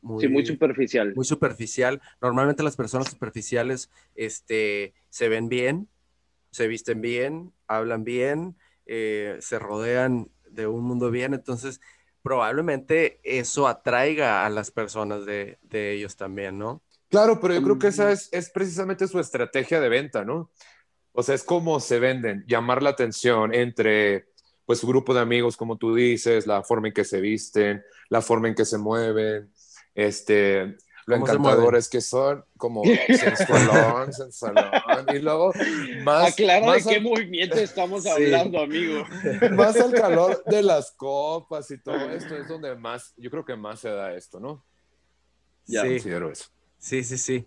[0.00, 1.14] Muy, muy superficial.
[1.14, 2.02] Muy superficial.
[2.20, 5.88] Normalmente las personas superficiales este, se ven bien,
[6.50, 8.56] se visten bien, hablan bien,
[8.86, 11.80] eh, se rodean de un mundo bien, entonces
[12.22, 16.82] probablemente eso atraiga a las personas de, de ellos también, ¿no?
[17.08, 20.50] Claro, pero yo creo que esa es, es, precisamente su estrategia de venta, ¿no?
[21.12, 24.31] O sea, es como se venden, llamar la atención entre
[24.72, 28.22] pues su grupo de amigos, como tú dices, la forma en que se visten, la
[28.22, 29.52] forma en que se mueven,
[29.94, 34.70] este, lo encantadores que son, como sensualón, sensualón,
[35.14, 35.52] y luego
[36.04, 36.32] más...
[36.32, 39.04] Aclara de qué movimiento estamos hablando, amigo.
[39.50, 43.56] Más al calor de las copas y todo esto es donde más, yo creo que
[43.56, 44.64] más se da esto, ¿no?
[45.66, 45.88] Ya, sí.
[45.88, 46.46] considero eso.
[46.78, 47.46] Sí, sí, sí.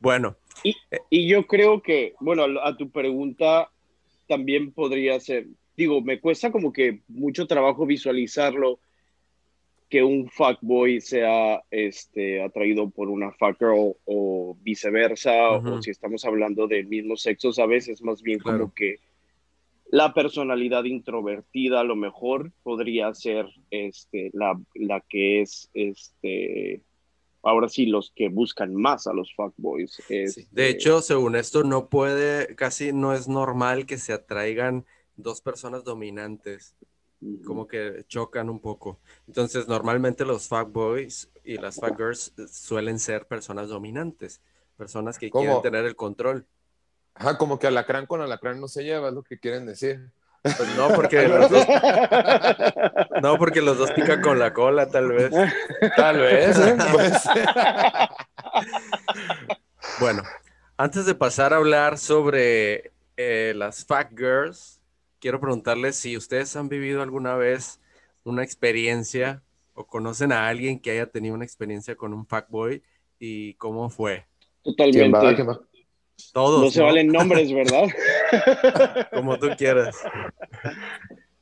[0.00, 0.38] Bueno.
[0.64, 0.74] Y,
[1.10, 3.70] y yo creo que, bueno, a tu pregunta
[4.26, 8.80] también podría ser, digo, me cuesta como que mucho trabajo visualizarlo
[9.92, 16.66] que un fuckboy sea este, atraído por una fuckgirl o viceversa, o si estamos hablando
[16.66, 17.88] del mismo sexo, ¿sabes?
[17.88, 19.00] Es más bien como que
[19.90, 26.80] la personalidad introvertida a lo mejor podría ser este, la, la que es, este,
[27.42, 30.02] ahora sí, los que buscan más a los fuckboys.
[30.08, 35.40] De este hecho, según esto, no puede, casi no es normal que se atraigan dos
[35.40, 36.74] personas dominantes,
[37.44, 38.98] como que chocan un poco.
[39.26, 44.40] Entonces, normalmente los boys y las girls suelen ser personas dominantes,
[44.76, 46.46] personas que quieren tener el control.
[47.14, 50.10] Ajá, como que alacrán con alacrán no se lleva, es lo que quieren decir.
[50.42, 51.66] Pues no, porque los dos,
[53.22, 55.30] no, porque los dos pican con la cola, tal vez.
[55.96, 56.76] Tal vez, ¿eh?
[56.92, 57.22] pues.
[60.00, 60.22] Bueno,
[60.76, 64.80] antes de pasar a hablar sobre eh, las fat girls,
[65.22, 67.80] quiero preguntarles si ustedes han vivido alguna vez
[68.24, 69.40] una experiencia
[69.72, 72.82] o conocen a alguien que haya tenido una experiencia con un fuckboy
[73.20, 74.26] y cómo fue.
[74.62, 75.46] Totalmente.
[76.32, 76.64] Todos.
[76.64, 77.88] No se valen nombres, ¿verdad?
[79.12, 79.96] Como tú quieras.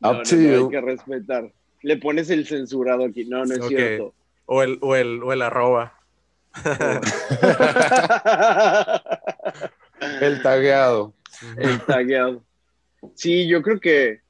[0.02, 0.66] Up to you.
[0.66, 1.50] Hay que respetar.
[1.82, 3.24] Le pones el censurado aquí.
[3.24, 4.12] No, no es cierto.
[4.44, 5.94] O el, o el, o el arroba.
[10.20, 11.14] el tagueado.
[11.56, 12.42] El tagueado.
[13.14, 14.20] Sí, yo creo que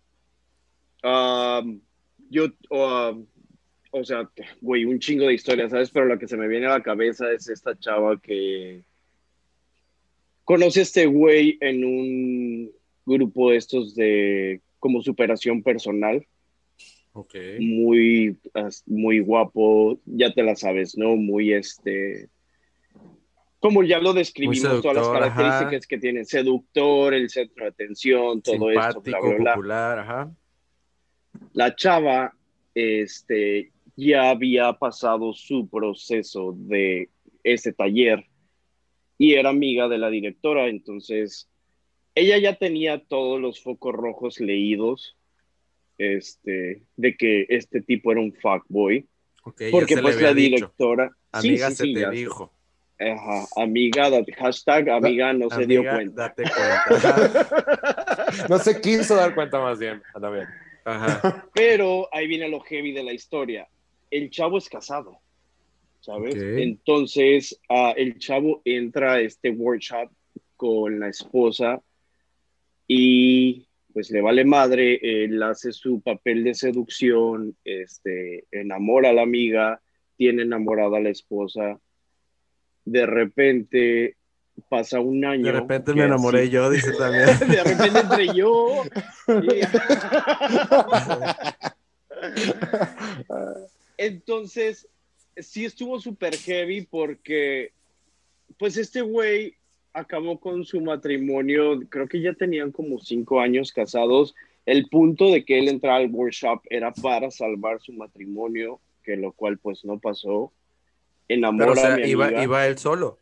[2.28, 4.30] yo, o sea,
[4.60, 5.90] güey, un chingo de historias, ¿sabes?
[5.90, 8.82] Pero lo que se me viene a la cabeza es esta chava que
[10.44, 12.70] conoce a este güey en un
[13.06, 16.26] grupo de estos de como superación personal.
[17.12, 17.34] Ok.
[17.58, 18.38] Muy,
[18.86, 21.16] muy guapo, ya te la sabes, ¿no?
[21.16, 22.28] Muy este
[23.60, 28.70] como ya lo describimos, todas las características que tiene, seductor, el centro de atención, todo
[28.70, 30.34] esto, bla, bla, popular, ajá.
[31.52, 32.34] La chava
[32.74, 37.10] este, ya había pasado su proceso de
[37.44, 38.24] ese taller
[39.18, 41.48] y era amiga de la directora, entonces
[42.14, 45.18] ella ya tenía todos los focos rojos leídos
[45.98, 49.06] este, de que este tipo era un fuckboy.
[49.70, 51.14] porque pues la directora...
[51.32, 52.52] Amiga se te dijo.
[53.00, 56.28] Ajá, amiga, hashtag amiga no se dio cuenta.
[56.28, 57.48] Date cuenta.
[58.48, 60.02] no se quiso dar cuenta más bien.
[60.14, 60.46] bien.
[60.84, 61.48] Ajá.
[61.54, 63.66] Pero ahí viene lo heavy de la historia.
[64.10, 65.18] El chavo es casado,
[66.00, 66.34] ¿sabes?
[66.36, 70.10] Entonces, uh, el chavo entra a este workshop
[70.56, 71.80] con la esposa
[72.86, 79.22] y pues le vale madre, él hace su papel de seducción, este, enamora a la
[79.22, 79.80] amiga,
[80.16, 81.80] tiene enamorada a la esposa
[82.84, 84.16] de repente
[84.68, 85.46] pasa un año.
[85.46, 87.26] De repente me enamoré yo, dice también.
[87.48, 88.82] de repente entre yo.
[93.96, 94.88] Entonces,
[95.36, 97.72] sí estuvo súper heavy porque,
[98.58, 99.54] pues este güey
[99.92, 104.34] acabó con su matrimonio, creo que ya tenían como cinco años casados.
[104.66, 109.32] El punto de que él entrara al workshop era para salvar su matrimonio, que lo
[109.32, 110.52] cual pues no pasó
[111.34, 113.18] enamora a iba, iba él solo.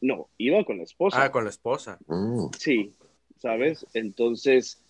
[0.00, 1.24] No, iba con la esposa.
[1.24, 1.98] Ah, con la esposa.
[2.06, 2.48] Mm.
[2.56, 2.94] Sí,
[3.38, 3.86] ¿sabes?
[3.94, 4.82] Entonces,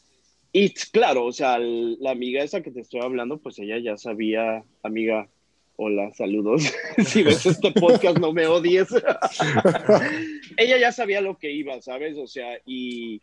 [0.53, 4.65] y claro, o sea, la amiga esa que te estoy hablando, pues ella ya sabía,
[4.83, 5.29] amiga,
[5.77, 6.73] hola, saludos.
[7.07, 8.89] si ves este podcast, no me odies.
[10.57, 12.17] ella ya sabía lo que iba, ¿sabes?
[12.19, 13.21] O sea, y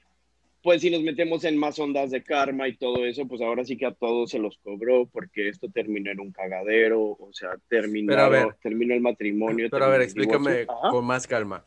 [0.66, 3.78] pues si nos metemos en más ondas de karma y todo eso, pues ahora sí
[3.78, 8.16] que a todos se los cobró porque esto terminó en un cagadero, o sea, terminó,
[8.64, 9.68] terminó el matrimonio.
[9.70, 11.64] Pero a ver, explícame con más calma.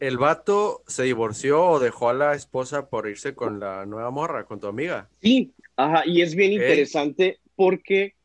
[0.00, 4.46] el, vato se divorció o dejó a la esposa por irse con la nueva morra,
[4.46, 5.08] con tu amiga?
[5.20, 8.16] Sí, ajá, y es bien interesante porque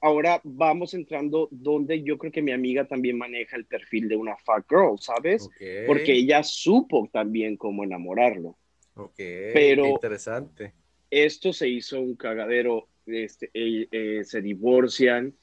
[0.00, 4.38] ahora vamos entrando donde yo creo que mi amiga también maneja el perfil de una
[4.38, 5.50] fat girl, ¿sabes?
[5.86, 8.56] Porque ella supo también cómo enamorarlo.
[8.98, 9.14] Ok,
[9.54, 10.72] pero interesante.
[11.10, 15.34] Esto se hizo un cagadero, este, eh, eh, se divorcian,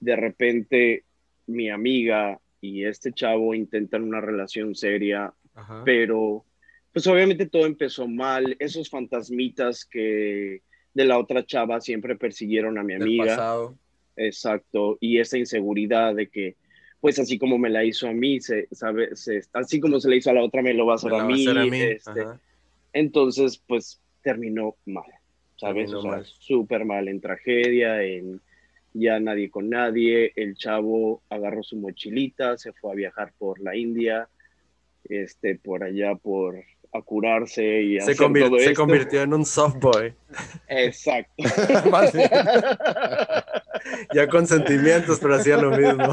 [0.00, 1.04] de repente
[1.46, 5.32] mi amiga y este chavo intentan una relación seria,
[5.84, 6.44] pero
[6.92, 10.62] pues obviamente todo empezó mal, esos fantasmitas que
[10.94, 13.68] de la otra chava siempre persiguieron a mi amiga.
[14.16, 16.56] Exacto, y esa inseguridad de que
[17.00, 19.10] pues así como me la hizo a mí, se, sabe,
[19.52, 21.44] así como se le hizo a la otra, me lo va a hacer, a, mí.
[21.46, 22.24] Este,
[22.94, 25.04] entonces, pues terminó mal,
[25.56, 25.90] ¿sabes?
[26.38, 28.40] súper mal en tragedia, en
[28.94, 30.32] ya nadie con nadie.
[30.36, 34.30] El chavo agarró su mochilita, se fue a viajar por la India,
[35.04, 40.14] este, por allá por a curarse y se, se convirtió en un soft boy.
[40.68, 41.34] Exacto.
[44.14, 46.12] ya con sentimientos, pero hacía lo mismo.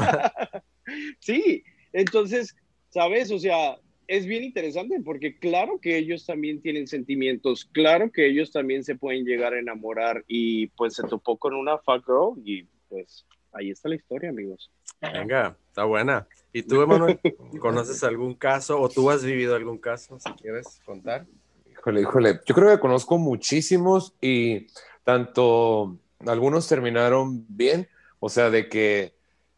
[1.20, 2.56] sí, entonces,
[2.88, 3.30] ¿sabes?
[3.30, 8.50] O sea, es bien interesante porque claro que ellos también tienen sentimientos, claro que ellos
[8.50, 12.64] también se pueden llegar a enamorar y pues se topó con una fuck girl y
[12.88, 14.70] pues ahí está la historia, amigos.
[15.00, 16.26] Venga, está buena.
[16.52, 17.18] ¿Y tú, Emanuel,
[17.58, 21.26] conoces algún caso o tú has vivido algún caso, si quieres contar?
[21.70, 24.66] Híjole, híjole, yo creo que conozco muchísimos y
[25.04, 27.88] tanto algunos terminaron bien,
[28.20, 29.14] o sea, de que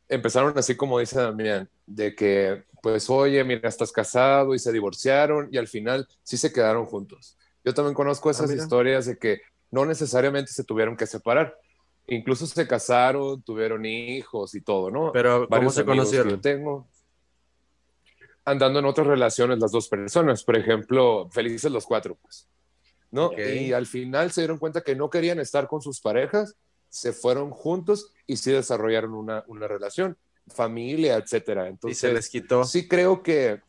[0.09, 5.49] empezaron así como dice Damián, de que pues oye, mira, estás casado y se divorciaron
[5.51, 7.39] y al final sí se quedaron juntos.
[7.65, 11.59] Yo también conozco ah, esas historias de que no necesariamente se tuvieron que separar.
[12.09, 15.13] Incluso se casaron, tuvieron hijos y todo, ¿no?
[15.13, 16.29] Pero ¿cómo se conocieron?
[16.29, 16.87] yo tengo
[18.45, 22.51] andando en otras relaciones las dos personas, por ejemplo, felices los cuatro, pues.
[23.11, 23.31] ¿No?
[23.33, 26.55] Y al final se dieron cuenta que no querían estar con sus parejas,
[26.91, 30.19] se fueron juntos y sí desarrollaron una, una relación
[30.49, 31.69] familia, etcétera.
[31.69, 32.65] Entonces, y se les quitó.
[32.65, 33.61] Sí creo que,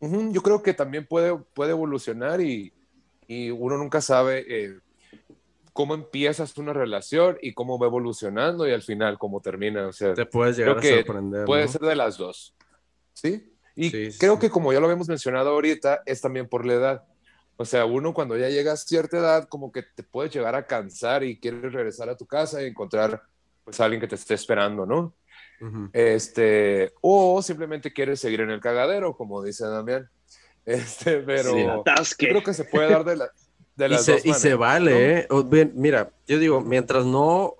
[0.00, 2.72] yo creo que también puede, puede evolucionar y,
[3.26, 4.78] y uno nunca sabe eh,
[5.72, 9.88] cómo empiezas una relación y cómo va evolucionando y al final cómo termina.
[9.88, 11.44] O sea, te puedes llegar a sorprender.
[11.44, 12.54] Puede ser de las dos.
[13.12, 13.52] ¿Sí?
[13.74, 17.04] Y creo que como ya lo habíamos mencionado ahorita, es también por la edad.
[17.58, 20.66] O sea, uno cuando ya llega a cierta edad, como que te puedes llegar a
[20.66, 23.22] cansar y quieres regresar a tu casa y encontrar
[23.64, 25.14] pues a alguien que te esté esperando, ¿no?
[25.92, 30.08] Este, o simplemente quieres seguir en el cagadero, como dice Damián.
[30.66, 31.84] Este, pero
[32.18, 33.30] creo que se puede dar de, la,
[33.76, 35.28] de las y se, Y se vale, ¿eh?
[35.74, 37.54] mira, yo digo, mientras no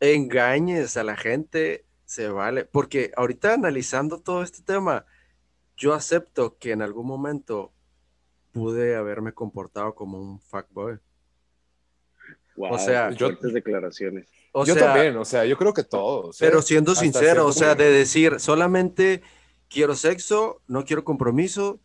[0.00, 2.66] engañes a la gente, se vale.
[2.66, 5.06] Porque ahorita analizando todo este tema,
[5.78, 7.72] yo acepto que en algún momento
[8.52, 10.98] pude haberme comportado como un fuckboy.
[12.56, 14.26] Wow, o sea, fuertes declaraciones
[14.64, 16.38] yo también, o sea, yo creo que todos.
[16.38, 19.22] Pero siendo sincero, o sea, de decir, solamente
[19.68, 21.80] quiero sexo, no quiero compromiso,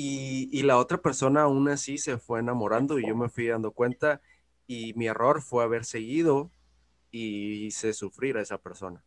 [0.00, 4.20] y, la otra persona aún así se fue enamorando y yo me fui dando cuenta
[4.68, 6.52] y mi error fue haber seguido
[7.10, 9.02] y hice sufrir a esa persona.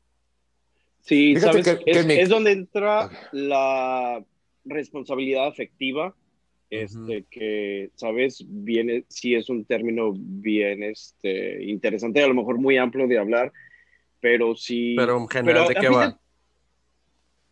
[1.00, 4.22] Sí, sabes, es, donde entra la
[4.66, 6.14] responsabilidad afectiva,
[6.72, 12.78] este, que, sabes, viene, sí es un término bien este, interesante, a lo mejor muy
[12.78, 13.52] amplio de hablar,
[14.22, 14.96] pero sí...
[14.98, 16.18] Pero en general, ¿de qué va?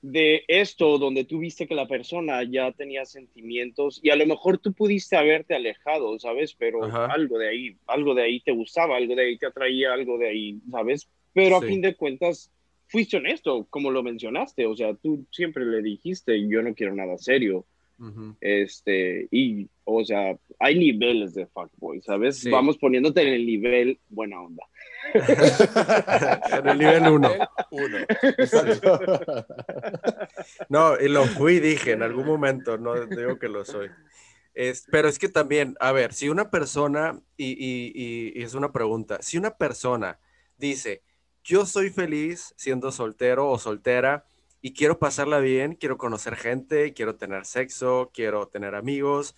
[0.01, 4.57] De esto, donde tú viste que la persona ya tenía sentimientos y a lo mejor
[4.57, 6.53] tú pudiste haberte alejado, ¿sabes?
[6.53, 10.17] Pero algo de ahí, algo de ahí te gustaba, algo de ahí te atraía, algo
[10.17, 11.09] de ahí, ¿sabes?
[11.33, 12.49] Pero a fin de cuentas,
[12.87, 17.17] fuiste honesto, como lo mencionaste, o sea, tú siempre le dijiste, yo no quiero nada
[17.17, 17.65] serio.
[18.39, 22.49] Este, y, o sea, hay niveles de fuckboy, ¿sabes?
[22.49, 24.63] Vamos poniéndote en el nivel buena onda.
[26.57, 27.31] en el nivel uno.
[30.69, 33.89] no, y lo fui, dije, en algún momento, no digo que lo soy.
[34.53, 38.71] Es, pero es que también, a ver, si una persona, y, y, y es una
[38.71, 40.19] pregunta, si una persona
[40.57, 41.01] dice,
[41.43, 44.25] yo soy feliz siendo soltero o soltera
[44.61, 49.35] y quiero pasarla bien, quiero conocer gente, quiero tener sexo, quiero tener amigos,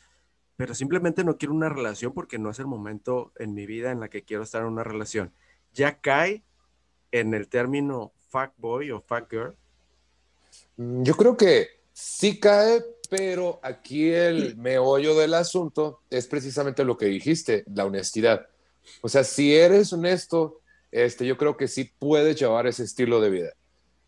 [0.58, 4.00] pero simplemente no quiero una relación porque no es el momento en mi vida en
[4.00, 5.34] la que quiero estar en una relación.
[5.74, 6.44] ¿Ya cae
[7.12, 9.56] en el término fuckboy o fuckgirl?
[10.78, 16.98] Mm, yo creo que sí cae, pero aquí el meollo del asunto es precisamente lo
[16.98, 18.48] que dijiste, la honestidad.
[19.02, 20.62] O sea, si eres honesto,
[20.92, 23.54] este, yo creo que sí puedes llevar ese estilo de vida.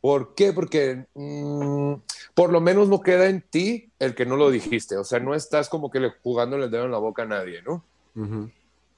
[0.03, 0.51] ¿Por qué?
[0.51, 1.93] Porque mm,
[2.33, 4.97] por lo menos no queda en ti el que no lo dijiste.
[4.97, 7.61] O sea, no estás como que le jugando el dedo en la boca a nadie,
[7.61, 7.85] ¿no?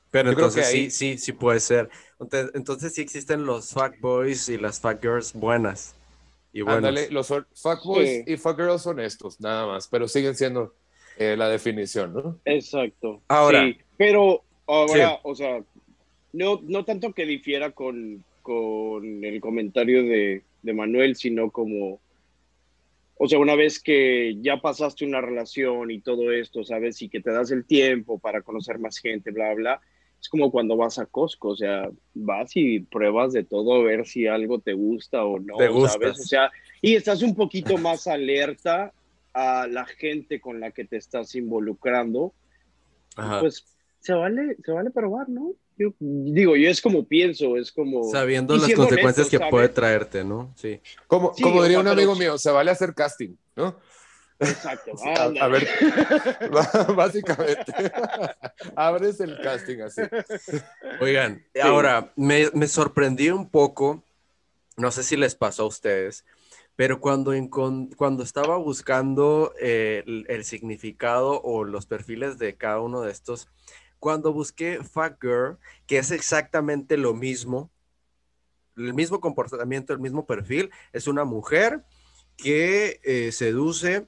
[0.09, 1.91] Pero entonces sí, sí, sí puede ser.
[2.19, 5.93] Entonces, entonces sí existen los fuckboys y las fuckgirls buenas.
[6.51, 9.87] Y Ándale, los fuckboys y fuckgirls son estos, nada más.
[9.87, 10.73] Pero siguen siendo
[11.19, 12.39] eh, la definición, ¿no?
[12.45, 13.21] Exacto.
[13.27, 13.63] Ahora.
[13.63, 15.61] Sí, pero ahora, o sea,
[16.33, 21.99] no, no tanto que difiera con, con el comentario de, de, Manuel, sino como,
[23.17, 27.01] o sea, una vez que ya pasaste una relación y todo esto, ¿sabes?
[27.01, 29.81] Y que te das el tiempo para conocer más gente, bla, bla.
[30.19, 34.07] Es como cuando vas a Costco, o sea, vas y pruebas de todo a ver
[34.07, 35.57] si algo te gusta o no,
[35.87, 36.19] ¿sabes?
[36.19, 36.51] O sea,
[36.81, 38.91] y estás un poquito más alerta
[39.33, 42.33] a la gente con la que te estás involucrando.
[43.39, 43.65] Pues
[43.99, 45.53] se vale, se vale probar, ¿no?
[45.77, 48.03] Digo, yo es como pienso, es como...
[48.11, 50.53] Sabiendo las consecuencias que puede traerte, ¿no?
[50.55, 50.79] Sí.
[51.07, 53.77] Como, como diría un amigo mío, se vale hacer casting, ¿no?
[54.39, 54.91] Exacto.
[55.41, 55.67] a, ver,
[56.95, 57.73] básicamente,
[58.75, 60.01] abres el casting así.
[60.99, 64.03] Oigan, ahora, me, me sorprendí un poco,
[64.77, 66.25] no sé si les pasó a ustedes,
[66.75, 67.31] pero cuando,
[67.95, 73.47] cuando estaba buscando eh, el, significado o los perfiles de cada uno de estos,
[74.05, 77.71] cuando busqué Fuck Girl, que es exactamente lo mismo,
[78.77, 81.83] el mismo comportamiento, el mismo perfil, es una mujer
[82.37, 84.05] que eh, seduce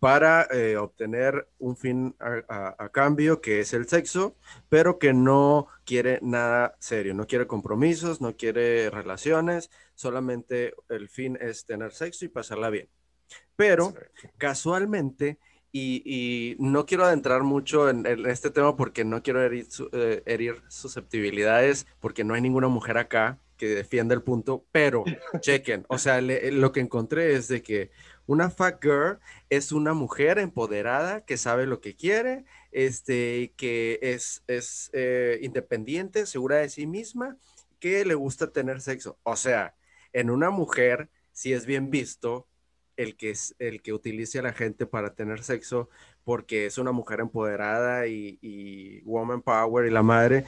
[0.00, 4.34] para eh, obtener un fin a, cambio, que es el sexo,
[4.68, 11.38] pero que no quiere nada serio, no quiere compromisos, no quiere relaciones, solamente el fin
[11.40, 12.88] es tener sexo y pasarla bien.
[13.54, 13.94] Pero
[14.38, 15.38] casualmente
[15.76, 22.22] y, no quiero adentrar mucho en, este tema porque no quiero eh, herir, susceptibilidades, porque
[22.22, 25.04] no hay ninguna mujer acá que defienda el punto, pero
[25.40, 27.90] chequen, o sea, lo que encontré es de que
[28.26, 29.18] una fat girl
[29.50, 36.26] es una mujer empoderada que sabe lo que quiere, este, que es, es eh, independiente,
[36.26, 37.36] segura de sí misma,
[37.80, 39.18] que le gusta tener sexo.
[39.24, 39.74] O sea,
[40.12, 42.46] en una mujer, si es bien visto,
[42.96, 45.88] el que, es, el que utilice a la gente para tener sexo
[46.24, 50.44] porque es una mujer empoderada y, woman power y la madre,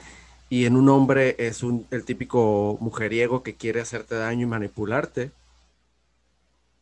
[0.49, 5.31] y en un hombre es un, el típico mujeriego que quiere hacerte daño y manipularte.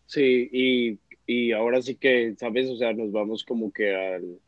[0.06, 2.70] Sí, y, y ahora sí que, ¿sabes?
[2.70, 4.40] O sea, nos vamos como que al,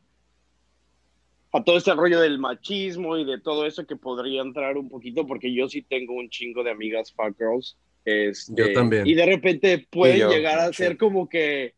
[1.52, 5.26] a todo este rollo del machismo y de todo eso que podría entrar un poquito,
[5.26, 7.76] porque yo sí tengo un chingo de amigas fuck girls
[8.08, 9.06] este, yo también.
[9.06, 11.74] Y de repente puede llegar a ser como que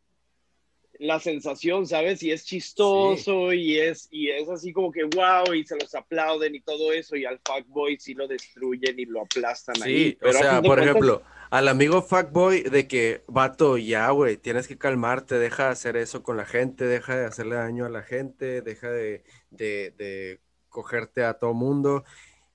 [1.01, 2.21] la sensación, ¿sabes?
[2.21, 6.53] Y es chistoso y, es, y es así como que wow, y se los aplauden
[6.53, 10.17] y todo eso, y al fuckboy sí lo destruyen y lo aplastan sí, ahí.
[10.21, 15.39] o sea, por ejemplo, al amigo fuckboy de que, vato, ya, güey, tienes que calmarte,
[15.39, 18.91] deja de hacer eso con la gente, deja de hacerle daño a la gente, deja
[18.91, 22.03] de, de, de cogerte a todo mundo.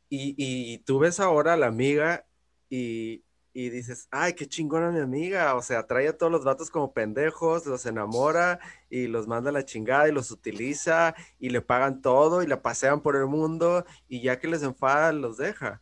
[0.09, 2.27] Y, y, tú ves ahora a la amiga
[2.71, 3.25] y,
[3.59, 6.93] y dices, ay, qué chingona mi amiga, o sea, trae a todos los vatos como
[6.93, 12.03] pendejos, los enamora y los manda a la chingada y los utiliza y le pagan
[12.03, 15.81] todo y la pasean por el mundo y ya que les enfada, los deja.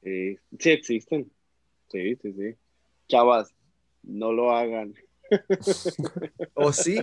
[0.00, 1.28] Sí, sí existen.
[1.88, 2.54] Sí, sí, sí.
[3.08, 3.52] Chavas,
[4.04, 4.94] no lo hagan.
[6.54, 6.98] O sí.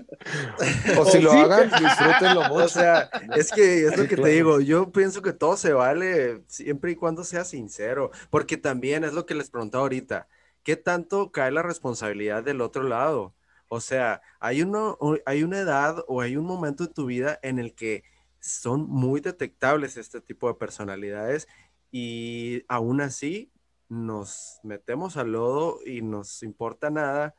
[0.97, 2.65] O si lo hagan, disfrútenlo mucho.
[2.65, 4.59] O sea, es que es lo que te digo.
[4.61, 8.11] Yo pienso que todo se vale siempre y cuando sea sincero.
[8.29, 10.27] Porque también es lo que les preguntaba ahorita.
[10.63, 13.35] ¿Qué tanto cae la responsabilidad del otro lado?
[13.67, 17.59] O sea, hay, uno, hay una edad o hay un momento en tu vida en
[17.59, 18.03] el que
[18.39, 21.47] son muy detectables este tipo de personalidades
[21.91, 23.51] y aún así
[23.89, 27.35] nos metemos al lodo y nos importa nada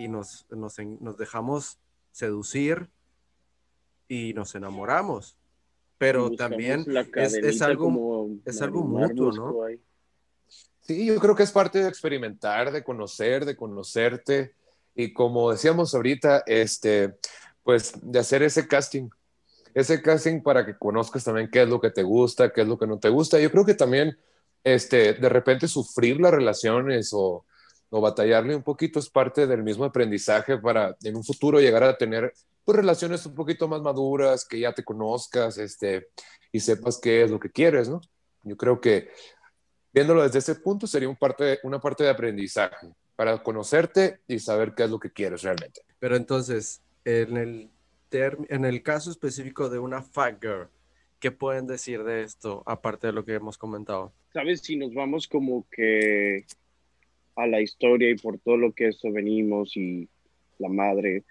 [0.00, 1.78] y nos, nos, nos dejamos
[2.10, 2.88] seducir
[4.08, 5.36] y nos enamoramos.
[5.98, 9.54] Pero también es, es, algo, es algo mutuo, ¿no?
[10.80, 14.54] Sí, yo creo que es parte de experimentar, de conocer, de conocerte
[14.94, 17.14] y como decíamos ahorita, este,
[17.62, 19.10] pues de hacer ese casting,
[19.74, 22.78] ese casting para que conozcas también qué es lo que te gusta, qué es lo
[22.78, 23.38] que no te gusta.
[23.38, 24.18] Yo creo que también,
[24.64, 27.44] este, de repente sufrir las relaciones o,
[27.90, 31.96] o batallarle un poquito es parte del mismo aprendizaje para en un futuro llegar a
[31.96, 32.32] tener
[32.64, 36.08] pues, relaciones un poquito más maduras, que ya te conozcas este,
[36.52, 38.00] y sepas qué es lo que quieres, ¿no?
[38.44, 39.10] Yo creo que
[39.92, 44.74] viéndolo desde ese punto sería un parte, una parte de aprendizaje para conocerte y saber
[44.74, 45.82] qué es lo que quieres realmente.
[45.98, 47.70] Pero entonces, en el,
[48.12, 50.68] en el caso específico de una fat girl,
[51.18, 54.12] ¿qué pueden decir de esto aparte de lo que hemos comentado?
[54.32, 56.46] Sabes, si nos vamos como que
[57.42, 60.08] a la historia y por todo lo que eso venimos y
[60.58, 61.24] la madre,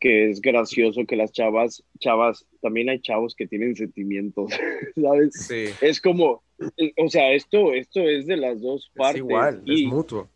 [0.00, 4.50] que es gracioso que las chavas, chavas, también hay chavos que tienen sentimientos,
[5.00, 5.32] ¿sabes?
[5.46, 5.64] Sí.
[5.80, 6.42] Es como,
[6.96, 9.16] o sea, esto, esto es de las dos partes.
[9.16, 10.28] Es igual, y, es mutuo.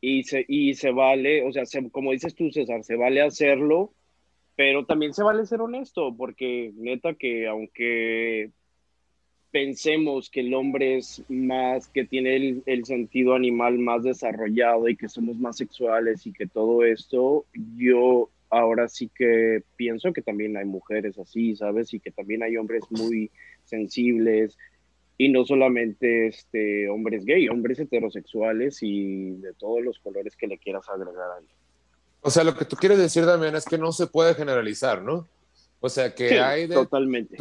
[0.00, 3.92] Y se, y se vale, o sea, como dices tú, César, se vale hacerlo,
[4.56, 8.50] pero también se vale ser honesto, porque neta que aunque
[9.50, 15.08] pensemos que el hombre es más, que tiene el, sentido animal más desarrollado y que
[15.08, 17.44] somos más sexuales y que todo esto,
[17.76, 21.92] yo ahora sí que pienso que también hay mujeres así, ¿sabes?
[21.94, 23.30] Y que también hay hombres muy
[23.64, 24.56] sensibles
[25.18, 30.58] y no solamente este, hombres gay, hombres heterosexuales y de todos los colores que le
[30.58, 31.46] quieras agregar ahí.
[32.22, 35.26] O sea, lo que tú quieres decir también es que no se puede generalizar, ¿no?
[35.80, 37.36] O sea, que hay de, totalmente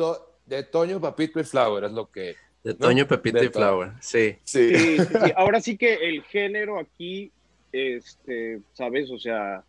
[0.50, 2.36] de Toño, Papito y Flower, es lo que...
[2.64, 4.36] De Toño, Pepito y Flower, sí.
[4.44, 4.98] Sí.
[5.38, 7.32] Ahora sí que el género aquí,
[7.72, 9.10] este, ¿sabes?
[9.12, 9.64] O sea,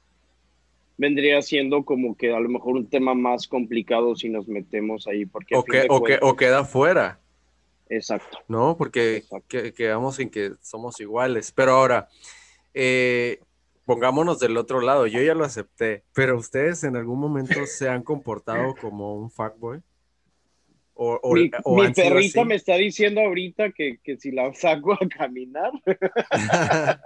[0.96, 5.24] vendría siendo como que a lo mejor un tema más complicado si nos metemos ahí.
[5.24, 7.20] Porque o, que, o, que, o queda fuera.
[7.88, 8.38] Exacto.
[8.48, 9.22] No, porque
[9.76, 11.52] quedamos en que somos iguales.
[11.52, 12.08] Pero ahora,
[12.74, 13.38] eh,
[13.84, 15.06] pongámonos del otro lado.
[15.06, 19.80] Yo ya lo acepté, pero ustedes en algún momento se han comportado como un fuckboy
[21.32, 21.50] mi,
[21.94, 25.72] perrita me está diciendo ahorita que, si la saco a caminar.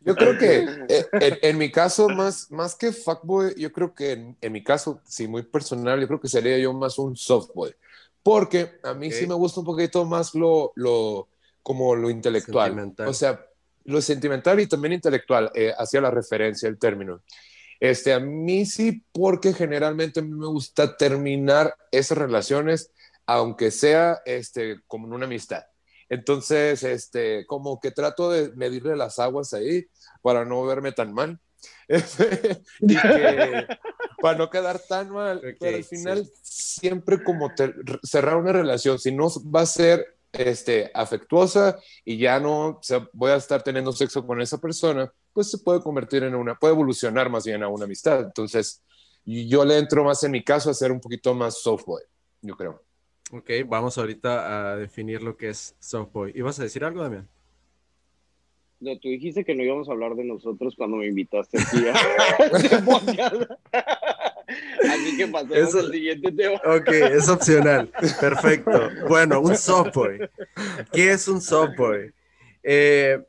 [0.00, 4.52] Yo creo que eh, en, mi caso, más, más que fuckboy, yo creo que en,
[4.52, 7.74] mi caso, sí, muy personal, yo creo que sería yo más un softboy.
[8.22, 11.28] Porque a mí sí me gusta un poquito más lo, lo
[11.62, 12.94] como lo intelectual.
[13.06, 13.42] O sea,
[13.84, 17.22] lo sentimental y también intelectual, eh, hacia la referencia, el término.
[17.80, 22.90] Este, a mí sí, porque generalmente a mí me gusta terminar esas relaciones,
[23.26, 25.64] aunque sea este, como en una amistad.
[26.08, 29.86] Entonces, este, como que trato de medirle las aguas ahí
[30.22, 31.38] para no verme tan mal.
[34.20, 37.50] para no quedar tan mal, pero al final siempre como
[38.02, 42.80] cerrar una relación, si no va a ser este, afectuosa y ya no
[43.12, 46.74] voy a estar teniendo sexo con esa persona, pues se puede convertir en una, puede
[46.74, 48.24] evolucionar más bien a una amistad.
[48.24, 48.82] Entonces,
[49.24, 52.02] yo le entro más en mi caso a ser un poquito más softboy,
[52.42, 52.82] yo creo.
[53.30, 56.32] Ok, vamos ahorita a definir lo que es softboy.
[56.34, 57.28] ¿Ibas a decir algo, Damián?
[58.80, 61.76] No, tú dijiste que no íbamos a hablar de nosotros cuando me invitaste aquí.
[64.90, 66.60] Así que pasemos al siguiente tema.
[66.64, 67.92] Ok, es opcional.
[68.20, 68.88] Perfecto.
[69.08, 70.18] Bueno, un softboy.
[70.92, 72.12] ¿Qué es un softboy?
[72.64, 73.20] Eh,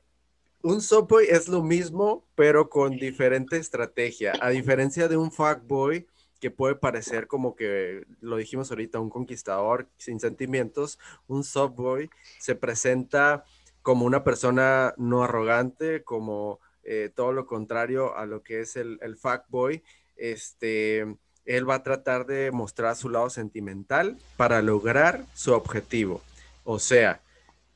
[0.61, 4.33] un softboy es lo mismo, pero con diferente estrategia.
[4.41, 6.07] A diferencia de un fuckboy,
[6.39, 12.55] que puede parecer como que, lo dijimos ahorita, un conquistador sin sentimientos, un softboy se
[12.55, 13.43] presenta
[13.81, 18.99] como una persona no arrogante, como eh, todo lo contrario a lo que es el,
[19.01, 19.83] el fuckboy.
[20.15, 21.05] Este,
[21.45, 26.21] él va a tratar de mostrar su lado sentimental para lograr su objetivo.
[26.63, 27.21] O sea,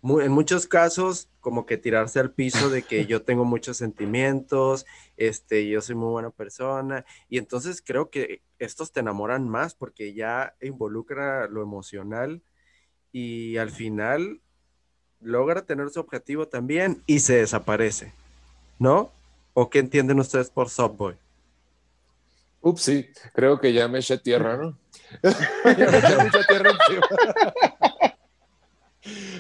[0.04, 4.86] en muchos casos como que tirarse al piso de que yo tengo muchos sentimientos,
[5.18, 10.14] este, yo soy muy buena persona, y entonces creo que estos te enamoran más porque
[10.14, 12.41] ya involucra lo emocional
[13.12, 14.39] y al final
[15.20, 18.14] logra tener su objetivo también y se desaparece,
[18.80, 19.12] ¿no?
[19.54, 21.18] ¿O qué entienden ustedes por Subboy?
[22.62, 24.78] Ups, sí, creo que ya me eché tierra, ¿no?
[25.78, 27.08] ya me eché mucha tierra encima.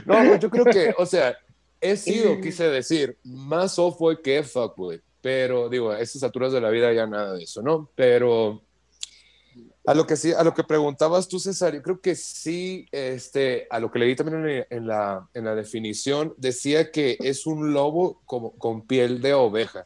[0.05, 1.37] no, yo creo que, o sea,
[1.83, 6.69] he sido, quise decir, más softboy que fuckboy, pero digo, a estas alturas de la
[6.69, 7.89] vida ya nada de eso, ¿no?
[7.95, 8.63] Pero
[9.85, 13.67] a lo que sí, a lo que preguntabas tú, César, yo creo que sí, este,
[13.69, 18.21] a lo que leí también en, la, en la definición, decía que es un lobo
[18.25, 19.85] como, con piel de oveja.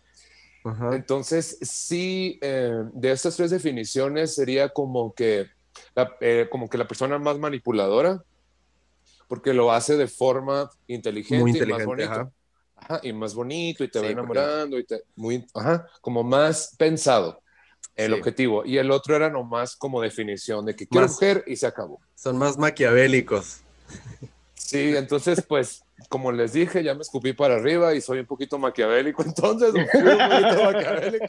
[0.92, 5.48] Entonces, sí, eh, de estas tres definiciones sería como que,
[5.96, 8.22] la, eh, como que la persona más manipuladora,
[9.28, 12.34] porque lo hace de forma inteligente, y más bonito.
[13.04, 17.42] y más bonito, y te va enamorando, y te, muy, ajá, como más pensado
[17.96, 18.64] el objetivo.
[18.66, 22.00] Y el otro era nomás como definición de que quiero mujer y se acabó.
[22.16, 23.62] Son más maquiavélicos.
[24.54, 28.60] Sí, entonces, pues, como les dije, ya me escupí para arriba y soy un poquito
[28.60, 31.26] maquiavélico, entonces un poquito maquiavélico.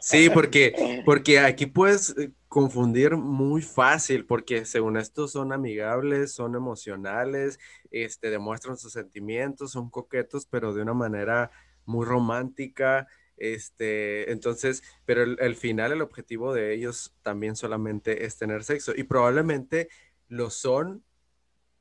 [0.00, 6.54] Sí, porque, porque aquí puedes eh, confundir muy fácil, porque según esto son amigables, son
[6.54, 7.58] emocionales,
[7.90, 11.50] este, demuestran sus sentimientos, son coquetos, pero de una manera
[11.84, 13.06] muy romántica.
[13.36, 18.92] Este, entonces, pero el, el final, el objetivo de ellos también solamente es tener sexo
[18.96, 19.88] y probablemente
[20.26, 21.04] lo son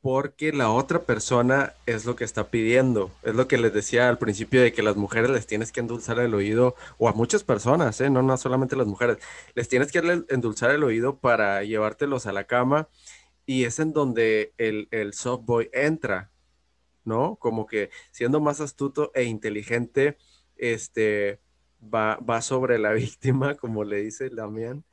[0.08, 3.12] porque la otra persona es lo que está pidiendo.
[3.24, 6.18] Es lo que les decía al principio de que las mujeres les tienes que endulzar
[6.20, 8.10] el oído, o a muchas personas, ¿eh?
[8.10, 9.18] no, no solamente las mujeres,
[9.54, 10.00] les tienes que
[10.30, 12.88] endulzar el oído para llevártelos a la cama
[13.46, 16.32] y es en donde el, soft boy entra,
[17.04, 17.36] ¿no?
[17.36, 20.18] Como que siendo más astuto e inteligente,
[20.56, 21.42] este,
[21.84, 24.86] va, va sobre la víctima, como le dice Damián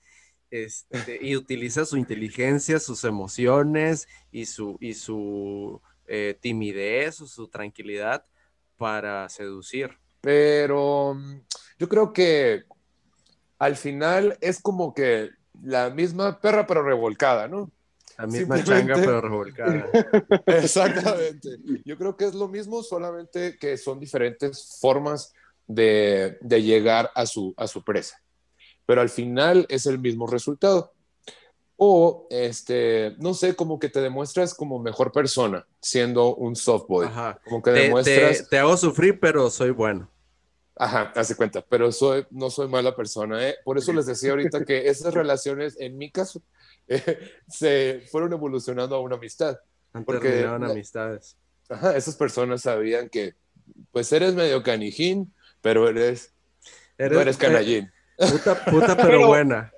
[0.55, 7.49] este, y utiliza su inteligencia, sus emociones y su, y su eh, timidez o su
[7.49, 8.25] tranquilidad
[8.77, 9.91] para seducir.
[10.21, 11.41] Pero mm,
[11.81, 12.63] yo creo que
[13.59, 15.31] al final es como que
[15.61, 17.73] la misma perra pero revolcada, ¿no?
[18.17, 19.89] La misma changa pero revolcada.
[20.47, 21.59] Exactamente.
[21.85, 25.33] Yo creo que es lo mismo, solamente que son diferentes formas
[25.67, 28.24] de, de llegar a su, a su presa
[28.87, 30.93] pero al final es el mismo resultado.
[31.77, 37.07] O, este, no sé, como que te demuestras como mejor persona siendo un softboy.
[37.07, 37.41] Ajá.
[37.45, 38.49] Como que demuestras...
[38.49, 40.09] Te, hago sufrir, pero soy bueno.
[40.77, 43.49] Ajá, hace cuenta, pero soy, no soy mala persona.
[43.49, 43.57] ¿eh?
[43.65, 46.43] Por eso les decía ahorita que esas relaciones, en mi caso,
[47.49, 49.59] se fueron evolucionando a una amistad.
[50.05, 51.37] porque amistades.
[51.69, 53.35] Ajá, esas personas sabían que,
[53.91, 56.35] pues eres medio canijín, pero eres,
[56.99, 57.91] eres no eres canallín.
[58.17, 59.73] Puta, puta pero, buena.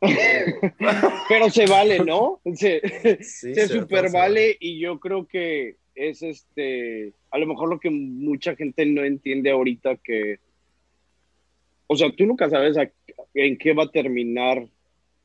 [1.28, 2.40] pero se vale, ¿no?
[2.54, 2.80] Se,
[3.22, 8.56] se super vale y yo creo que es este, a lo mejor lo que mucha
[8.56, 10.38] gente no entiende ahorita que,
[11.86, 12.76] o sea, tú nunca sabes
[13.34, 14.66] en qué va a terminar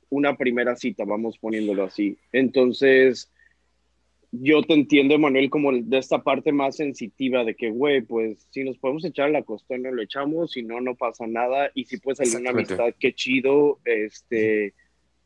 [0.09, 2.17] una primera cita, vamos poniéndolo así.
[2.31, 3.31] Entonces,
[4.41, 8.63] yo te entiendo, Manuel, como de esta parte más sensitiva de que, güey, pues si
[8.63, 11.71] nos podemos echar la costona, lo echamos, si no, no pasa nada.
[11.73, 14.73] Y si puede salir una amistad, qué chido, este,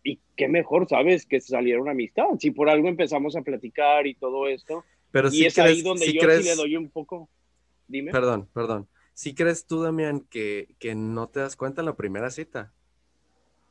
[0.04, 1.26] y qué mejor, ¿sabes?
[1.26, 2.26] Que saliera una amistad.
[2.40, 4.84] Si por algo empezamos a platicar y todo esto.
[5.12, 7.30] Pero y es ahí donde yo sí le doy un poco.
[7.88, 8.12] Dime.
[8.12, 8.88] Perdón, perdón.
[9.14, 12.74] ¿Sí crees tú, Damián, que, que no te das cuenta en la primera cita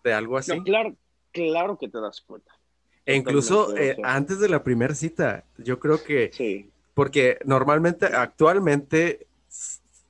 [0.04, 0.60] de algo así?
[0.62, 0.94] claro,
[1.32, 2.59] claro que te das cuenta.
[3.06, 6.70] E incluso eh, antes de la primera cita, yo creo que, sí.
[6.94, 9.26] porque normalmente, actualmente,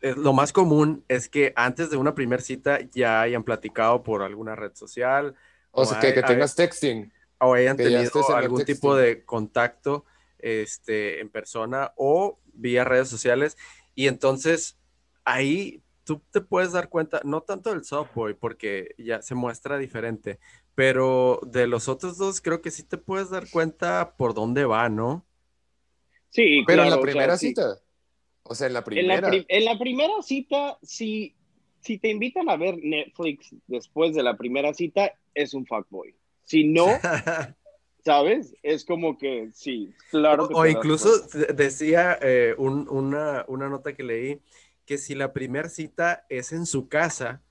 [0.02, 4.56] lo más común es que antes de una primera cita ya hayan platicado por alguna
[4.56, 5.34] red social.
[5.72, 7.12] O, sea, que, tengas texting.
[7.38, 10.04] O hayan tenido algún tipo de contacto
[10.38, 13.56] este, en persona o vía redes sociales.
[13.94, 14.78] Y entonces
[15.24, 20.40] ahí tú te puedes dar cuenta, no tanto del softboy, porque ya se muestra diferente,
[20.74, 24.88] pero de los otros dos creo que sí te puedes dar cuenta por dónde va,
[24.88, 25.24] ¿no?
[26.30, 27.78] Sí, pero en la primera cita.
[28.42, 29.30] O sea, en la primera.
[29.48, 31.34] En la, primera cita, si,
[31.80, 36.14] si te invitan a ver Netflix después de la primera cita, es un fuckboy.
[36.44, 36.86] Si no,
[38.04, 38.54] ¿sabes?
[38.62, 40.48] Es como que sí, claro.
[40.52, 41.10] o, incluso
[41.54, 44.40] decía eh, una, una nota que leí
[44.86, 47.42] que si la primera cita es en su casa,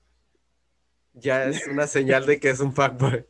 [1.20, 3.24] ya es una señal de que es un fuckboy.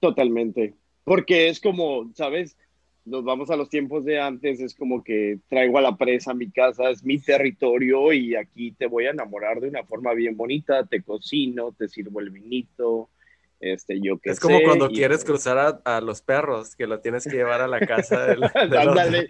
[0.00, 0.74] Totalmente.
[1.04, 2.56] Porque es como, ¿sabes?
[3.04, 6.34] nos vamos a los tiempos de antes, es como que traigo a la presa a
[6.34, 10.36] mi casa, es mi territorio y aquí te voy a enamorar de una forma bien
[10.36, 13.10] bonita, te cocino, te sirvo el vinito,
[13.58, 17.36] este, yo que Es como cuando quieres cruzar a, los perros, que lo tienes que
[17.36, 19.28] llevar a la casa del, Ándale.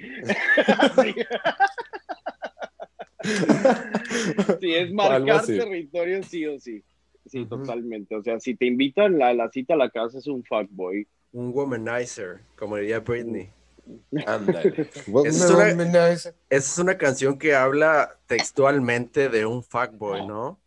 [4.61, 4.75] sí.
[4.75, 6.85] es marcar territorio sí o sí.
[7.33, 8.15] Sí, totalmente.
[8.15, 11.09] O sea, si te invitan a la cita a la casa es un fuckboy.
[11.33, 13.49] Un womanizer, como diría Britney.
[14.27, 14.91] Ándale.
[15.25, 20.61] esa, es una, canción que habla textualmente de un fuckboy, ¿no?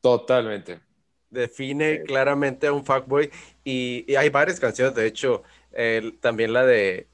[0.00, 0.80] Totalmente.
[1.28, 3.30] Define claramente a un fuckboy
[3.62, 5.42] y, y hay varias canciones, de hecho,
[6.20, 7.08] también la de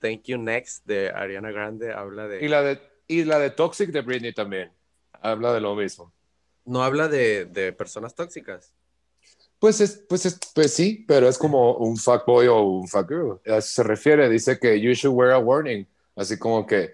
[0.00, 2.44] Thank You Next de Ariana Grande habla de...
[2.44, 4.72] Y la de, y la de Toxic de Britney también,
[5.12, 6.12] habla de lo mismo.
[6.64, 8.72] No habla de, de personas tóxicas.
[9.58, 13.40] Pues, es, pues, es, pues sí, pero es como un fuckboy o un fuckgirl.
[13.46, 15.86] A eso se refiere, dice que you should wear a warning.
[16.16, 16.92] Así como que,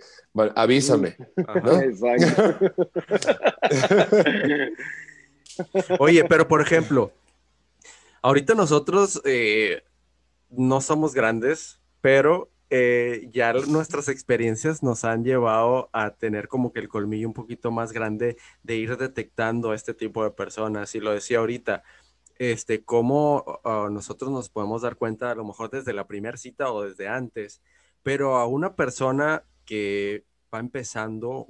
[0.54, 1.16] avísame.
[5.98, 7.12] Oye, pero por ejemplo,
[8.22, 9.82] ahorita nosotros eh,
[10.48, 16.80] no somos grandes, pero eh, ya nuestras experiencias nos han llevado a tener como que
[16.80, 20.94] el colmillo un poquito más grande de ir detectando a este tipo de personas.
[20.94, 21.82] Y lo decía ahorita,
[22.38, 26.72] este, cómo ah, nosotros nos podemos dar cuenta a lo mejor desde la primera cita
[26.72, 27.60] o desde antes,
[28.02, 31.46] pero a una persona que va empezando,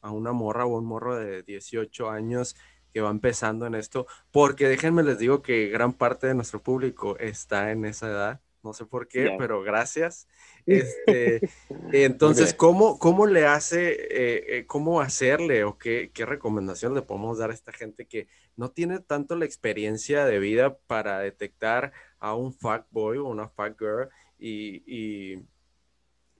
[0.00, 2.56] a una morra o un morro de 18 años
[2.92, 7.18] que va empezando en esto, porque déjenme les digo que gran parte de nuestro público
[7.18, 10.28] está en esa edad, no sé por qué, pero gracias.
[10.66, 11.40] Este,
[11.92, 17.38] entonces, ¿cómo, ¿cómo le hace, eh, eh, cómo hacerle o qué, qué recomendación le podemos
[17.38, 22.34] dar a esta gente que no tiene tanto la experiencia de vida para detectar a
[22.34, 22.56] un
[22.90, 24.08] boy o una fuck girl
[24.38, 25.44] y,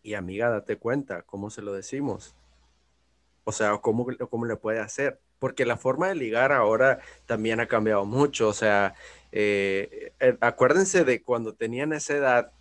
[0.03, 2.35] y, amiga, date cuenta, ¿cómo se lo decimos?
[3.45, 5.21] O sea, ¿cómo, ¿cómo le puede hacer?
[5.39, 8.49] Porque la forma de ligar ahora también ha cambiado mucho.
[8.49, 8.95] O sea,
[9.33, 12.53] eh, eh, acuérdense de cuando tenían esa edad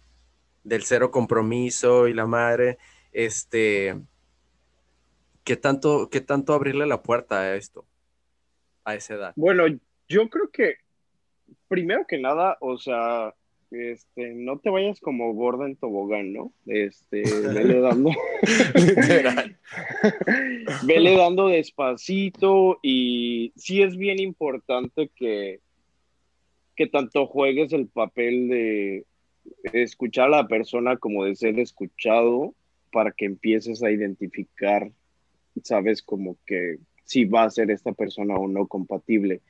[0.64, 2.78] del cero compromiso y la madre,
[3.12, 4.00] este,
[5.44, 7.86] ¿qué tanto, qué tanto abrirle la puerta a esto?
[8.84, 9.34] a esa edad?
[9.36, 9.66] Bueno,
[10.08, 10.76] yo creo que
[11.68, 13.34] primero que nada, o sea,
[13.72, 16.54] este, no te vayas como gorda en tobogán, ¿no?
[16.66, 18.12] Este, vele dando.
[20.84, 25.62] vele dando despacito y sí es bien importante que,
[26.82, 29.06] que tanto juegues el papel de
[29.72, 32.56] escuchar a la persona como de ser escuchado
[32.92, 34.92] para que empieces a identificar,
[35.64, 39.42] sabes, como que si va a ser esta persona o no compatible.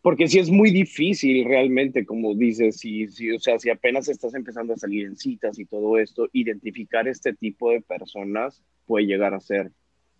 [0.00, 4.34] Porque si es muy difícil realmente, como dices, si, si, o sea, si apenas estás
[4.34, 9.34] empezando a salir en citas y todo esto, identificar este tipo de personas puede llegar
[9.34, 9.72] a ser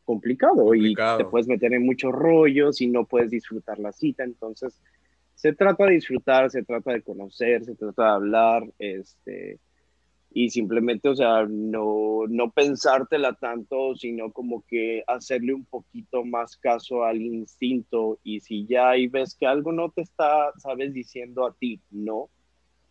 [0.04, 4.24] complicado, y te puedes meter en muchos rollos y no puedes disfrutar la cita.
[4.24, 4.80] Entonces,
[5.34, 9.58] se trata de disfrutar, se trata de conocer, se trata de hablar, este,
[10.36, 16.56] y simplemente, o sea, no, no pensártela tanto, sino como que hacerle un poquito más
[16.56, 18.18] caso al instinto.
[18.24, 22.30] Y si ya ahí ves que algo no te está, sabes, diciendo a ti, no,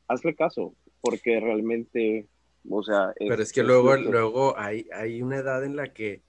[0.08, 2.28] hazle caso, porque realmente,
[2.70, 3.14] o sea...
[3.20, 6.22] Pero es, que luego, luego hay, hay una edad en la que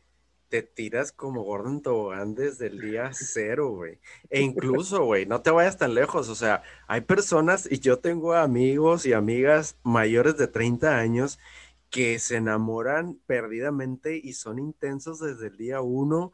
[0.54, 3.98] te tiras como Gordon Tobogán desde el día cero, güey.
[4.30, 6.28] E incluso, güey, no te vayas tan lejos.
[6.28, 11.40] O sea, hay personas, y yo tengo amigos y amigas mayores de 30 años
[11.90, 16.32] que se enamoran perdidamente y son intensos desde el día uno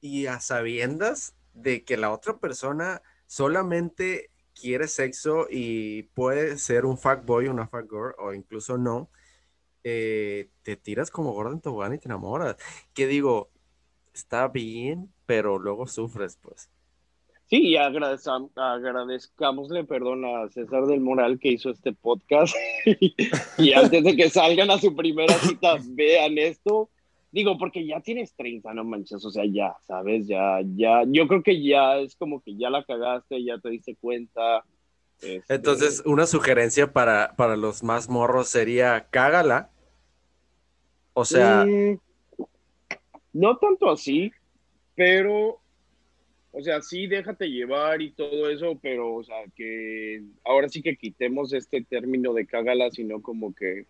[0.00, 6.98] y a sabiendas de que la otra persona solamente quiere sexo y puede ser un
[6.98, 9.10] fuckboy, una fuckgirl o incluso no.
[9.82, 12.56] Eh, te tiras como Gordon Tobogán y te enamoras.
[12.94, 13.50] Que digo,
[14.16, 16.70] está bien, pero luego sufres, pues.
[17.48, 22.56] Sí, y agradezcamosle perdón a César del Moral que hizo este podcast
[23.58, 26.90] y, antes de que salgan a su primera cita vean esto.
[27.30, 30.26] Digo, porque ya tienes 30, no manches, o sea, ya, ¿sabes?
[30.26, 33.94] Ya, ya, yo creo que ya es como que ya la cagaste, ya te diste
[33.96, 34.64] cuenta.
[35.20, 39.70] Este Entonces, una sugerencia para, para los más morros sería cágala.
[41.12, 41.98] O sea, mm,
[43.36, 44.32] no tanto así,
[44.94, 45.60] pero,
[46.52, 50.96] o sea, sí, déjate llevar y todo eso, pero, o sea, que ahora sí que
[50.96, 53.84] quitemos este término de cágala, sino como que,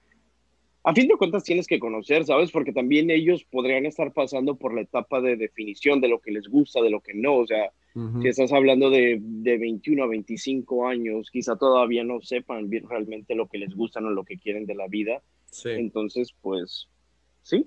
[0.82, 2.50] a fin de cuentas tienes que conocer, ¿sabes?
[2.50, 6.48] Porque también ellos podrían estar pasando por la etapa de definición de lo que les
[6.48, 7.70] gusta, de lo que no, o sea,
[8.20, 13.34] si estás hablando de, de 21 a 25 años, quizá todavía no sepan bien realmente
[13.34, 15.22] lo que les gusta o lo que quieren de la vida.
[15.64, 16.88] Entonces, pues,
[17.42, 17.66] sí,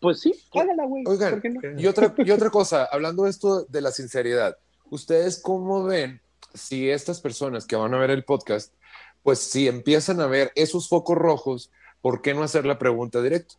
[0.00, 1.04] pues sí, hágala, güey.
[1.06, 1.42] Oigan,
[1.78, 4.56] y, otra, y otra cosa, hablando de esto de la sinceridad,
[4.90, 6.20] ¿ustedes cómo ven
[6.54, 8.74] si estas personas que van a ver el podcast,
[9.22, 11.70] pues si empiezan a ver esos focos rojos,
[12.00, 13.54] ¿por qué no hacer la pregunta directa?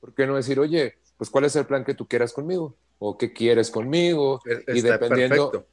[0.00, 2.76] ¿Por qué no decir, oye, pues cuál es el plan que tú quieras conmigo?
[2.98, 4.40] ¿O qué quieres conmigo?
[4.66, 5.66] y dependiendo...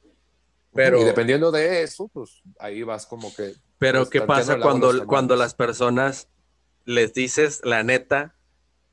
[0.72, 3.54] Pero, y dependiendo de eso, pues ahí vas como que...
[3.78, 6.28] Pero pues, ¿qué pasa cuando, cuando las personas
[6.84, 8.34] les dices la neta,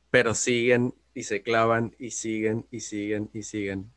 [0.10, 3.92] pero siguen y se clavan y siguen y siguen y siguen?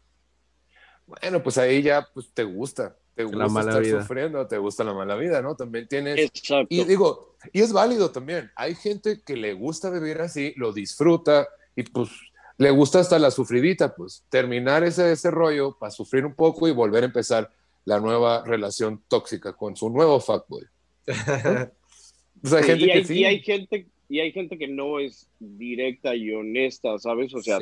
[1.06, 4.00] Bueno, pues ahí ya pues te gusta, te gusta la mala estar vida.
[4.02, 5.54] sufriendo, te gusta la mala vida, ¿no?
[5.54, 6.18] También tienes...
[6.18, 6.66] Exacto.
[6.68, 8.50] Y digo, y es válido también.
[8.56, 12.10] Hay gente que le gusta vivir así, lo disfruta y pues
[12.58, 16.72] le gusta hasta la sufridita, pues terminar ese, ese rollo para sufrir un poco y
[16.72, 17.52] volver a empezar
[17.84, 20.64] la nueva relación tóxica con su nuevo fuckboy.
[21.06, 23.18] pues hay gente y, hay, que sí.
[23.20, 27.34] y hay gente y hay gente que no es directa y honesta, ¿sabes?
[27.34, 27.58] O sea,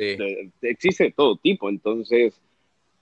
[0.61, 2.39] existe todo tipo, entonces,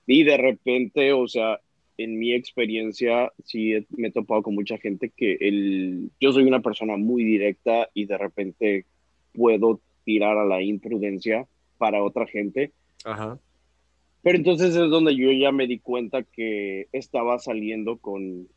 [0.08, 1.60] y de repente, o sea,
[1.98, 6.62] en mi experiencia, sí me he topado con mucha gente que el, yo soy una
[6.62, 8.86] persona muy directa y de repente
[9.34, 12.72] puedo tirar a la imprudencia para otra gente.
[13.06, 13.40] Ajá.
[14.22, 18.48] Pero entonces es donde yo ya me di cuenta que estaba saliendo con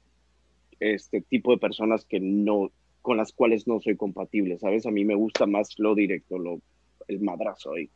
[0.78, 2.70] este tipo de personas que no,
[3.06, 4.84] con las cuales no soy compatible, ¿sabes?
[4.84, 6.60] A mí me gusta más lo directo, lo,
[7.06, 7.88] el madrazo ahí.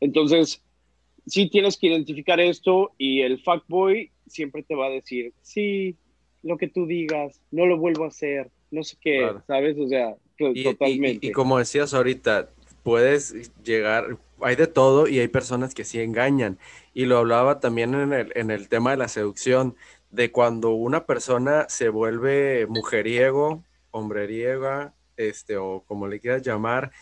[0.00, 0.62] Entonces,
[1.26, 5.96] sí tienes que identificar esto y el fuckboy siempre te va a decir, sí,
[6.42, 9.76] lo que tú digas, no lo vuelvo a hacer, no sé qué, ¿sabes?
[9.78, 10.16] O sea,
[10.64, 11.26] totalmente.
[11.26, 12.48] y, como decías ahorita,
[12.82, 16.56] puedes llegar, hay de todo y hay personas que sí engañan.
[16.94, 19.76] Y lo hablaba también en el, en el tema de la seducción,
[20.10, 26.92] de cuando una persona se vuelve mujeriego, hombreriega, este, o como le quieras llamar,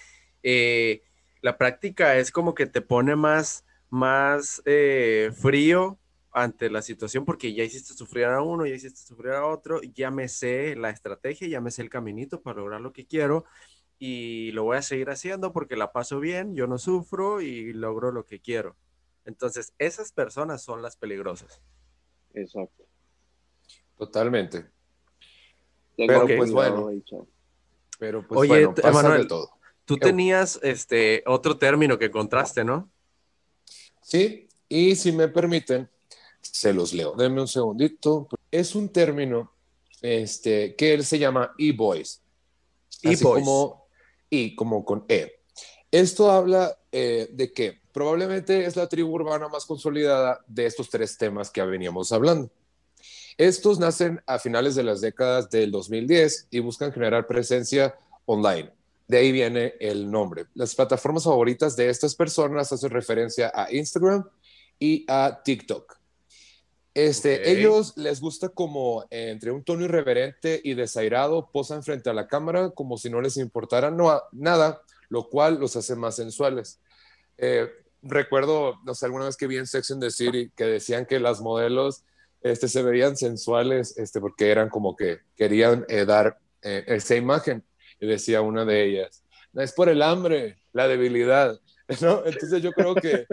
[0.42, 1.02] eh,
[1.42, 5.98] la práctica es como que te pone más, más eh, frío
[6.32, 10.10] ante la situación porque ya hiciste sufrir a uno, ya hiciste sufrir a otro, ya
[10.10, 13.44] me sé la estrategia, ya me sé el caminito para lograr lo que quiero
[13.98, 18.12] y lo voy a seguir haciendo porque la paso bien, yo no sufro y logro
[18.12, 18.76] lo que quiero.
[19.24, 21.60] Entonces, esas personas son las peligrosas.
[22.34, 22.84] Exacto.
[23.96, 24.70] Totalmente.
[25.96, 26.90] Pero pues bueno.
[27.98, 29.50] Pero pues Oye, bueno, pasa de todo.
[29.84, 32.90] Tú tenías este otro término que encontraste, ¿no?
[34.02, 35.88] Sí, y si me permiten,
[36.40, 37.14] se los leo.
[37.14, 38.28] Denme un segundito.
[38.50, 39.52] Es un término
[40.02, 42.22] este, que él se llama e-boys.
[43.04, 43.86] Así como
[44.28, 45.40] y como con E.
[45.90, 51.16] Esto habla eh, de que probablemente es la tribu urbana más consolidada de estos tres
[51.16, 52.50] temas que veníamos hablando.
[53.38, 58.72] Estos nacen a finales de las décadas del 2010 y buscan generar presencia online.
[59.08, 60.46] De ahí viene el nombre.
[60.54, 64.24] Las plataformas favoritas de estas personas hacen referencia a Instagram
[64.78, 65.96] y a TikTok.
[66.94, 72.14] Este, Ellos les gusta como eh, entre un tono irreverente y desairado, posan frente a
[72.14, 74.80] la cámara como si no les importara no, nada,
[75.10, 76.80] lo cual los hace más sensuales.
[77.36, 77.68] Eh,
[78.00, 81.20] recuerdo, no sé, alguna vez que vi en Sex and the City que decían que
[81.20, 82.02] las modelos
[82.42, 87.62] este, se veían sensuales este, porque eran como que querían eh, dar esa imagen.
[88.00, 89.22] Y decía una de ellas,
[89.54, 91.60] es por el hambre, la debilidad.
[92.00, 92.24] ¿No?
[92.26, 93.26] Entonces yo creo que,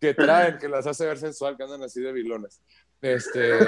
[0.00, 2.60] que traen, que las hace ver sensual, que andan así de vilones.
[3.02, 3.52] Este,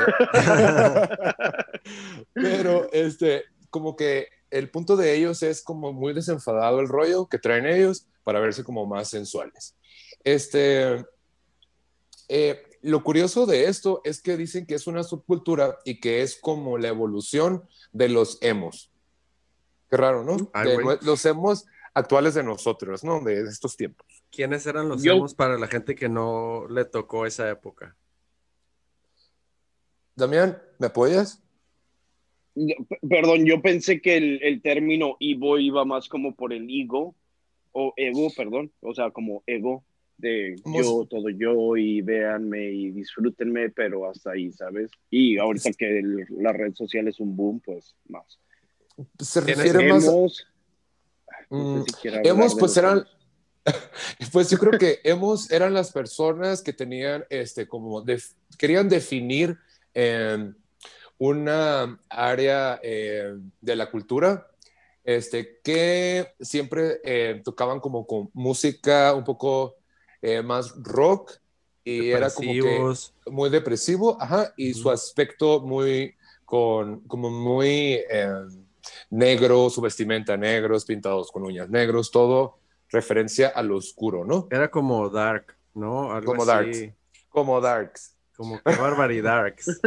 [2.34, 7.38] pero este, como que el punto de ellos es como muy desenfadado el rollo que
[7.38, 9.76] traen ellos para verse como más sensuales.
[10.24, 11.04] Este,
[12.28, 16.36] eh, lo curioso de esto es que dicen que es una subcultura y que es
[16.36, 18.90] como la evolución de los emos.
[19.90, 20.36] Qué raro, ¿no?
[21.02, 23.20] los emos actuales de nosotros, ¿no?
[23.20, 24.06] De estos tiempos.
[24.30, 27.96] ¿Quiénes eran los emos para la gente que no le tocó esa época?
[30.14, 31.42] Damián, ¿me apoyas?
[33.08, 37.14] Perdón, yo pensé que el, término Ivo iba más como por el ego,
[37.72, 39.84] o ego, perdón, o sea, como ego,
[40.18, 44.90] de yo, todo yo, y véanme y disfrútenme, pero hasta ahí, ¿sabes?
[45.10, 48.38] Y ahorita que la red social es un boom, pues más.
[49.18, 50.06] Se refiere más...
[51.50, 51.82] Mm,
[52.24, 53.04] hemos, pues eran...
[54.32, 58.02] Pues yo creo que hemos eran las personas que tenían, este, como,
[58.56, 59.58] querían definir
[59.92, 60.56] en
[61.18, 64.48] una área eh, de la cultura
[65.08, 69.77] este, que siempre eh, tocaban como con música un poco
[70.22, 71.32] eh, más rock
[71.84, 72.94] y era como que
[73.30, 76.14] muy depresivo, ajá, y su aspecto muy
[76.44, 78.00] con como muy
[79.10, 82.58] negro, su vestimenta negros, pintados con uñas negros, todo
[82.90, 84.48] referencia a lo oscuro, ¿no?
[84.50, 86.12] Era como dark, ¿no?
[86.12, 86.88] Algo como darks.
[87.28, 88.18] Como darks.
[88.38, 89.80] Como que Darks.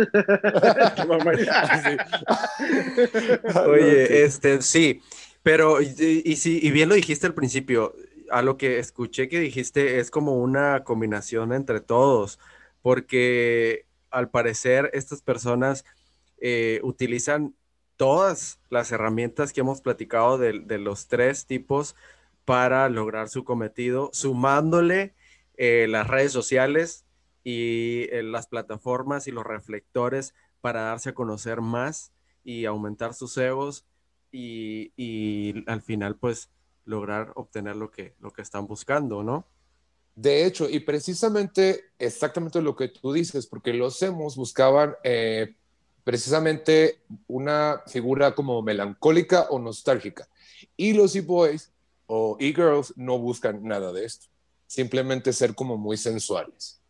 [3.65, 5.01] Oye, este, sí,
[5.41, 7.95] pero y, y, sí, y bien lo dijiste al principio,
[8.32, 12.39] a lo que escuché que dijiste es como una combinación entre todos,
[12.82, 15.86] porque al parecer estas personas
[16.39, 17.55] eh, utilizan
[17.97, 21.95] todas las herramientas que hemos platicado de, los tres tipos
[22.45, 25.13] para lograr su cometido, sumándole
[25.57, 27.05] eh, las redes sociales
[27.43, 32.11] y eh, las plataformas y los reflectores para darse a conocer más
[32.43, 33.86] y aumentar sus egos
[34.32, 36.49] y, y, al final pues
[36.86, 39.45] lograr obtener lo que, lo que están buscando, ¿no?
[40.15, 45.55] De hecho, y precisamente exactamente lo que tú dices, porque los hemos buscaban eh,
[46.03, 50.27] precisamente una figura como melancólica o nostálgica.
[50.75, 51.71] Y los e-boys
[52.07, 54.27] o e-girls no buscan nada de esto,
[54.67, 56.82] simplemente ser como muy sensuales.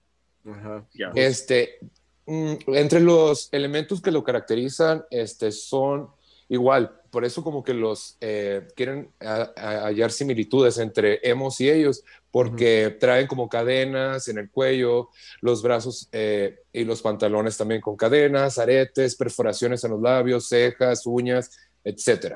[1.13, 1.77] Este,
[2.25, 6.09] mm, entre los elementos que lo caracterizan este, son
[6.51, 12.97] igual, por eso como que los eh, quieren hallar similitudes entre emos y ellos, porque
[12.99, 15.07] traen como cadenas en el cuello,
[15.39, 21.05] los brazos eh, y los pantalones también con cadenas, aretes, perforaciones en los labios, cejas,
[21.05, 22.35] uñas, etc.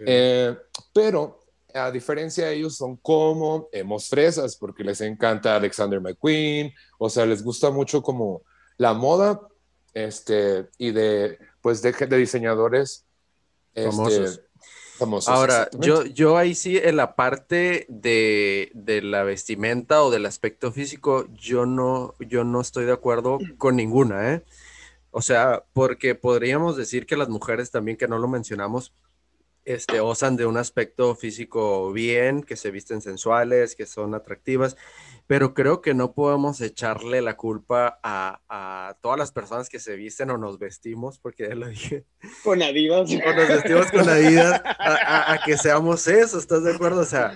[0.00, 0.56] Eh,
[0.92, 1.38] pero
[1.72, 7.24] a diferencia de ellos son como hemos fresas, porque les encanta Alexander McQueen, o sea,
[7.24, 8.42] les gusta mucho como
[8.78, 9.40] la moda
[9.94, 13.04] este, y de, pues de, de diseñadores
[13.86, 14.42] este,
[14.98, 15.28] famosos.
[15.28, 20.72] Ahora, yo, yo ahí sí, en la parte de, de, la vestimenta o del aspecto
[20.72, 24.44] físico, yo no, yo no estoy de acuerdo con ninguna, ¿eh?
[25.10, 28.92] O sea, porque podríamos decir que las mujeres también, que no lo mencionamos,
[29.64, 34.76] este, osan de un aspecto físico bien, que se visten sensuales, que son atractivas,
[35.28, 40.30] pero creo que no podemos echarle la culpa a, todas las personas que se visten
[40.30, 42.06] o nos vestimos, porque ya lo dije.
[42.42, 43.10] Con Adidas.
[43.12, 47.02] O nos vestimos con Adidas, a, que seamos eso, ¿estás de acuerdo?
[47.02, 47.34] O sea,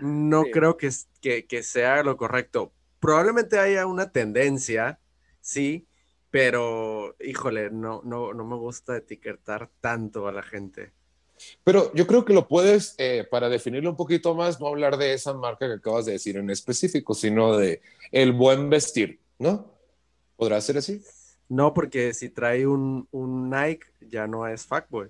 [0.00, 0.88] no creo que,
[1.20, 2.72] que, que sea lo correcto.
[2.98, 4.98] Probablemente haya una tendencia,
[5.42, 5.86] sí,
[6.30, 10.94] pero híjole, no, no, no me gusta etiquetar tanto a la gente.
[11.64, 15.14] Pero yo creo que lo puedes, eh, para definirlo un poquito más, no hablar de
[15.14, 17.82] esa marca que acabas de decir en específico, sino de
[18.12, 19.72] el buen vestir, ¿no?
[20.36, 21.02] ¿Podrá ser así?
[21.48, 25.08] No, porque si trae un, un Nike, ya no es fuckboy.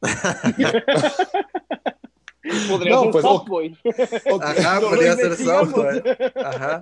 [2.68, 3.24] podría no, ser pues.
[4.42, 6.02] Ajá, podría ser softboy.
[6.36, 6.80] Ajá.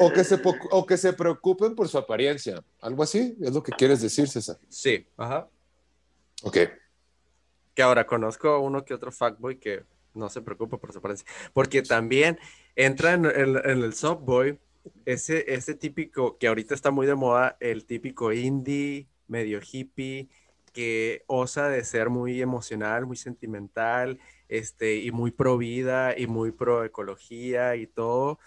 [0.00, 2.64] O que, se, o que se preocupen por su apariencia.
[2.80, 4.58] Algo así, es lo que quieres decir, César.
[4.68, 5.48] Sí, ajá.
[6.42, 6.56] Ok.
[7.76, 11.28] Que ahora conozco uno que otro fuckboy que no se preocupa por su apariencia.
[11.52, 12.40] Porque también
[12.74, 14.58] entra en, el subboy
[15.04, 20.28] ese, ese típico, que ahorita está muy de moda, el típico indie, medio hippie,
[20.72, 24.18] que osa de ser muy emocional, muy sentimental,
[24.48, 28.38] este, y muy pro vida, y muy pro ecología y todo,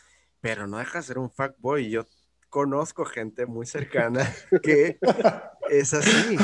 [0.41, 1.89] pero no deja de ser un fuckboy.
[1.89, 2.05] Yo
[2.49, 4.32] conozco gente muy cercana
[4.63, 4.97] que
[5.69, 6.38] es así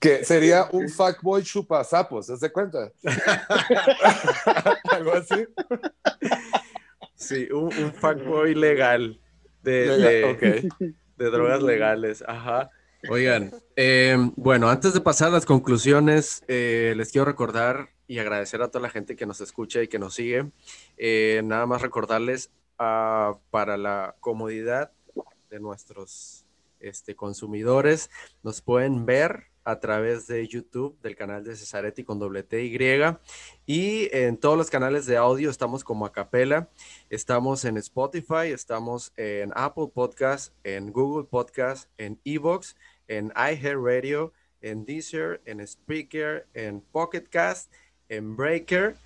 [0.00, 2.90] que sería un fuckboy chupasapos, ¿se de cuenta?
[4.90, 5.46] Algo así.
[7.14, 9.20] Sí, un, un fuckboy legal
[9.62, 10.68] de,
[11.16, 12.70] de, drogas legales, ajá.
[13.10, 18.62] Oigan, eh, bueno, antes de pasar a las conclusiones, eh, les quiero recordar y agradecer
[18.62, 20.50] a toda la gente que nos escucha y que nos sigue.
[20.96, 24.92] Eh, nada más recordarles uh, para la comodidad
[25.50, 26.46] de nuestros
[26.80, 28.10] este, consumidores,
[28.42, 32.78] nos pueden ver a través de YouTube del canal de Cesaretti con doble T Y.
[33.66, 36.68] Y en todos los canales de audio estamos como Acapela.
[37.08, 42.76] Estamos en Spotify, estamos en Apple Podcast, en Google Podcast, en Evox,
[43.08, 44.32] en iHeartRadio,
[44.62, 47.72] en Deezer, en Speaker, en Pocket Cast,
[48.08, 48.96] en Breaker,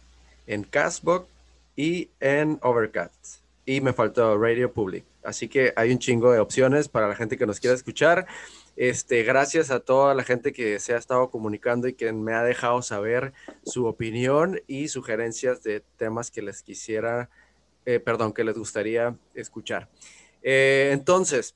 [0.46, 1.28] en Castbox
[1.76, 3.40] y en Overcast.
[3.66, 5.04] Y me faltó Radio Public.
[5.22, 8.26] Así que hay un chingo de opciones para la gente que nos quiera escuchar.
[8.76, 12.42] Este, gracias a toda la gente que se ha estado comunicando y que me ha
[12.42, 13.32] dejado saber
[13.64, 17.30] su opinión y sugerencias de temas que les quisiera,
[17.86, 19.88] eh, perdón, que les gustaría escuchar.
[20.42, 21.54] Eh, entonces,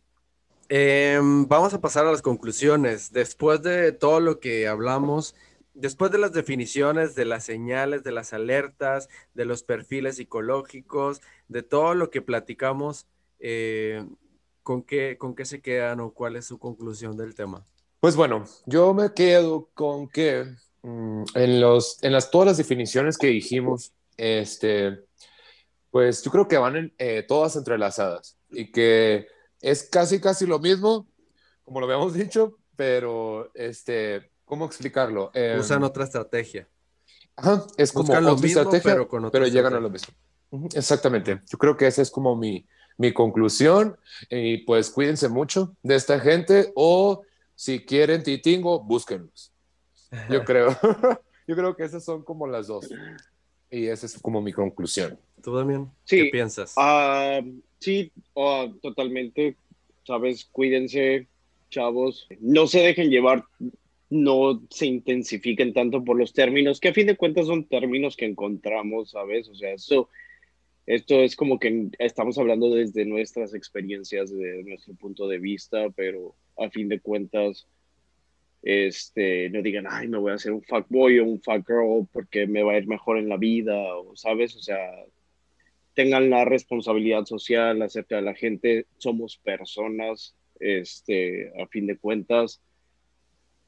[0.68, 3.12] em, vamos a pasar a las conclusiones.
[3.12, 5.34] Después de todo lo que hablamos,
[5.74, 11.62] después de las definiciones, de las señales, de las alertas, de los perfiles psicológicos, de
[11.62, 13.06] todo lo que platicamos,
[13.40, 14.04] eh,
[14.68, 17.66] ¿con qué, ¿con qué se quedan o cuál es su conclusión del tema?
[18.00, 20.44] Pues bueno, yo me quedo con que
[20.82, 25.04] Mm, en, los, en las, todas las definiciones que dijimos, este,
[25.90, 29.26] pues yo creo que van eh, todas entrelazadas y que
[29.60, 31.06] es casi, casi lo mismo,
[31.64, 35.30] como lo habíamos dicho, pero, este, ¿cómo explicarlo?
[35.34, 36.68] Em, Usan otra estrategia.
[37.36, 40.14] Ajá, es como otra estrategia, pero, llegan a lo mismo.
[40.74, 41.42] Exactamente.
[41.46, 42.66] Yo creo que esa es como mi,
[42.98, 43.96] mi conclusión.
[44.28, 47.22] Y pues cuídense mucho de esta gente o
[47.54, 49.52] si quieren titingo, búsquenlos.
[50.30, 50.76] Yo creo.
[51.46, 52.90] Yo creo que esas son como las dos.
[53.70, 55.18] Y esa es como mi conclusión.
[55.42, 55.88] ¿Tú también?
[56.06, 56.74] ¿Qué piensas?
[56.76, 57.40] Ah,
[57.78, 59.56] sí, oh, totalmente.
[60.06, 61.26] Sabes, cuídense,
[61.70, 62.26] chavos.
[62.40, 63.44] No se dejen llevar,
[64.10, 68.26] no se intensifiquen tanto por los términos, que a fin de cuentas son términos que
[68.26, 69.48] encontramos, ¿sabes?
[69.48, 70.08] O sea, eso,
[70.88, 76.34] esto es como que estamos hablando desde nuestras experiencias, de nuestro punto de vista, pero
[76.56, 77.66] a fin de cuentas,
[78.62, 82.62] este, no digan, ay, me voy a hacer un fuckboy o un fuckgirl porque me
[82.62, 84.78] va a ir mejor en la vida, o sabes, o sea,
[85.92, 92.62] tengan la responsabilidad social acerca de la gente, somos personas, este, a fin de cuentas,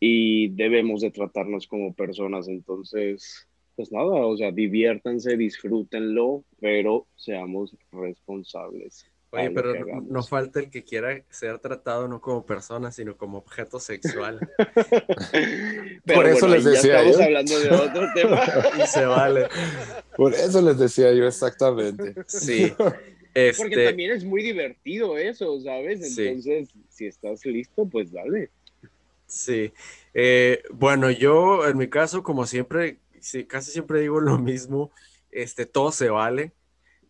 [0.01, 3.47] y debemos de tratarnos como personas, entonces,
[3.81, 9.07] pues nada, o sea, diviértanse, disfrútenlo, pero seamos responsables.
[9.31, 9.73] Oye, pero
[10.03, 14.39] no, falta el que quiera ser tratado no como persona, sino como objeto sexual.
[16.05, 17.25] Por eso les decía estamos yo.
[17.25, 18.43] hablando de otro tema.
[18.85, 19.47] y se vale.
[20.15, 22.17] Por eso les decía yo exactamente.
[22.27, 22.75] Sí.
[23.33, 23.63] Este...
[23.63, 26.19] Porque también es muy divertido eso, ¿sabes?
[26.19, 28.51] Entonces, si estás listo, pues dale.
[29.27, 29.73] Sí.
[30.13, 34.91] Eh, bueno, yo en mi caso, como siempre, sí, casi siempre digo lo mismo,
[35.31, 36.53] este, todo se vale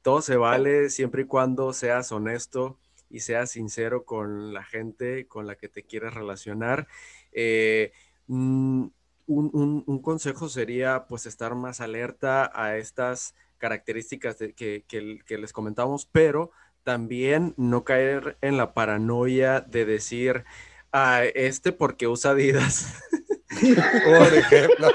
[0.03, 2.79] todo se vale siempre y cuando seas honesto
[3.11, 6.87] y seas sincero con la gente con la que te quieres relacionar.
[7.33, 7.93] Eh,
[8.29, 8.87] mm,
[9.27, 16.51] un, consejo sería pues estar más alerta a estas características que, que, les comentamos, pero
[16.83, 20.45] también no caer en la paranoia de decir,
[20.93, 23.05] a este porque usa Adidas.
[23.51, 24.89] Por ejemplo.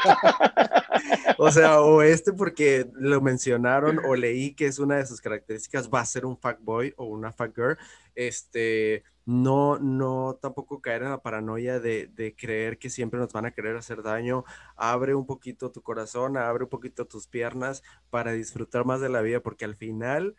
[1.38, 5.90] o sea, o este porque lo mencionaron o leí que es una de sus características,
[5.90, 7.78] va a ser un boy o una girl.
[8.16, 13.46] Este, no, no tampoco caer en la paranoia de, de, creer que siempre nos van
[13.46, 14.46] a querer hacer daño.
[14.76, 19.22] Abre un poquito tu corazón, abre un poquito tus piernas para disfrutar más de la
[19.22, 20.36] vida, porque al final,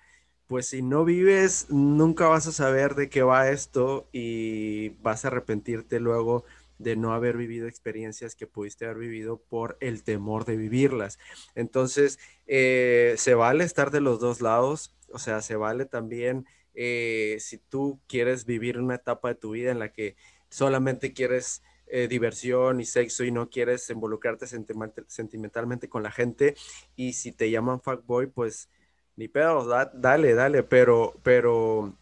[0.46, 5.28] pues si no vives, nunca vas a saber de qué va esto y vas a
[5.28, 6.44] arrepentirte luego
[6.78, 11.18] de no haber vivido experiencias que pudiste haber vivido por el temor de vivirlas.
[11.54, 17.36] Entonces, eh, se vale estar de los dos lados, o sea, se vale también eh,
[17.40, 20.16] si tú quieres vivir una etapa de tu vida en la que
[20.50, 26.54] solamente quieres eh, diversión y sexo y no quieres involucrarte sentimentalmente con la gente
[26.96, 28.68] y si te llaman fuckboy, pues
[29.14, 31.96] ni pedo, dale, dale, pero, pero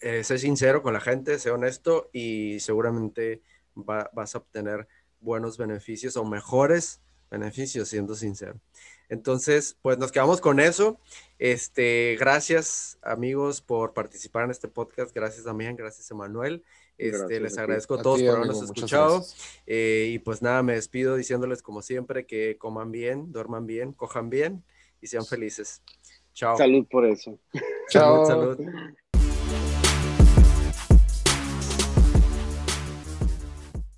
[0.00, 3.42] sé sincero con la gente, sé honesto y seguramente
[3.84, 4.88] vas a obtener
[5.20, 7.00] buenos beneficios o mejores
[7.30, 8.60] beneficios, siendo sincero.
[9.08, 10.98] Entonces, pues nos quedamos con eso.
[11.38, 15.14] Este, gracias amigos por participar en este podcast.
[15.14, 16.62] Gracias Damián, gracias Emanuel.
[16.98, 19.24] Este, les agradezco a todos por habernos escuchado.
[19.66, 24.30] Eh, y pues nada, me despido diciéndoles como siempre que coman bien, duerman bien, cojan
[24.30, 24.64] bien
[25.00, 25.82] y sean felices.
[26.34, 26.56] Chao.
[26.56, 27.38] Salud por eso.
[27.88, 28.26] Chao.
[28.26, 28.58] salud.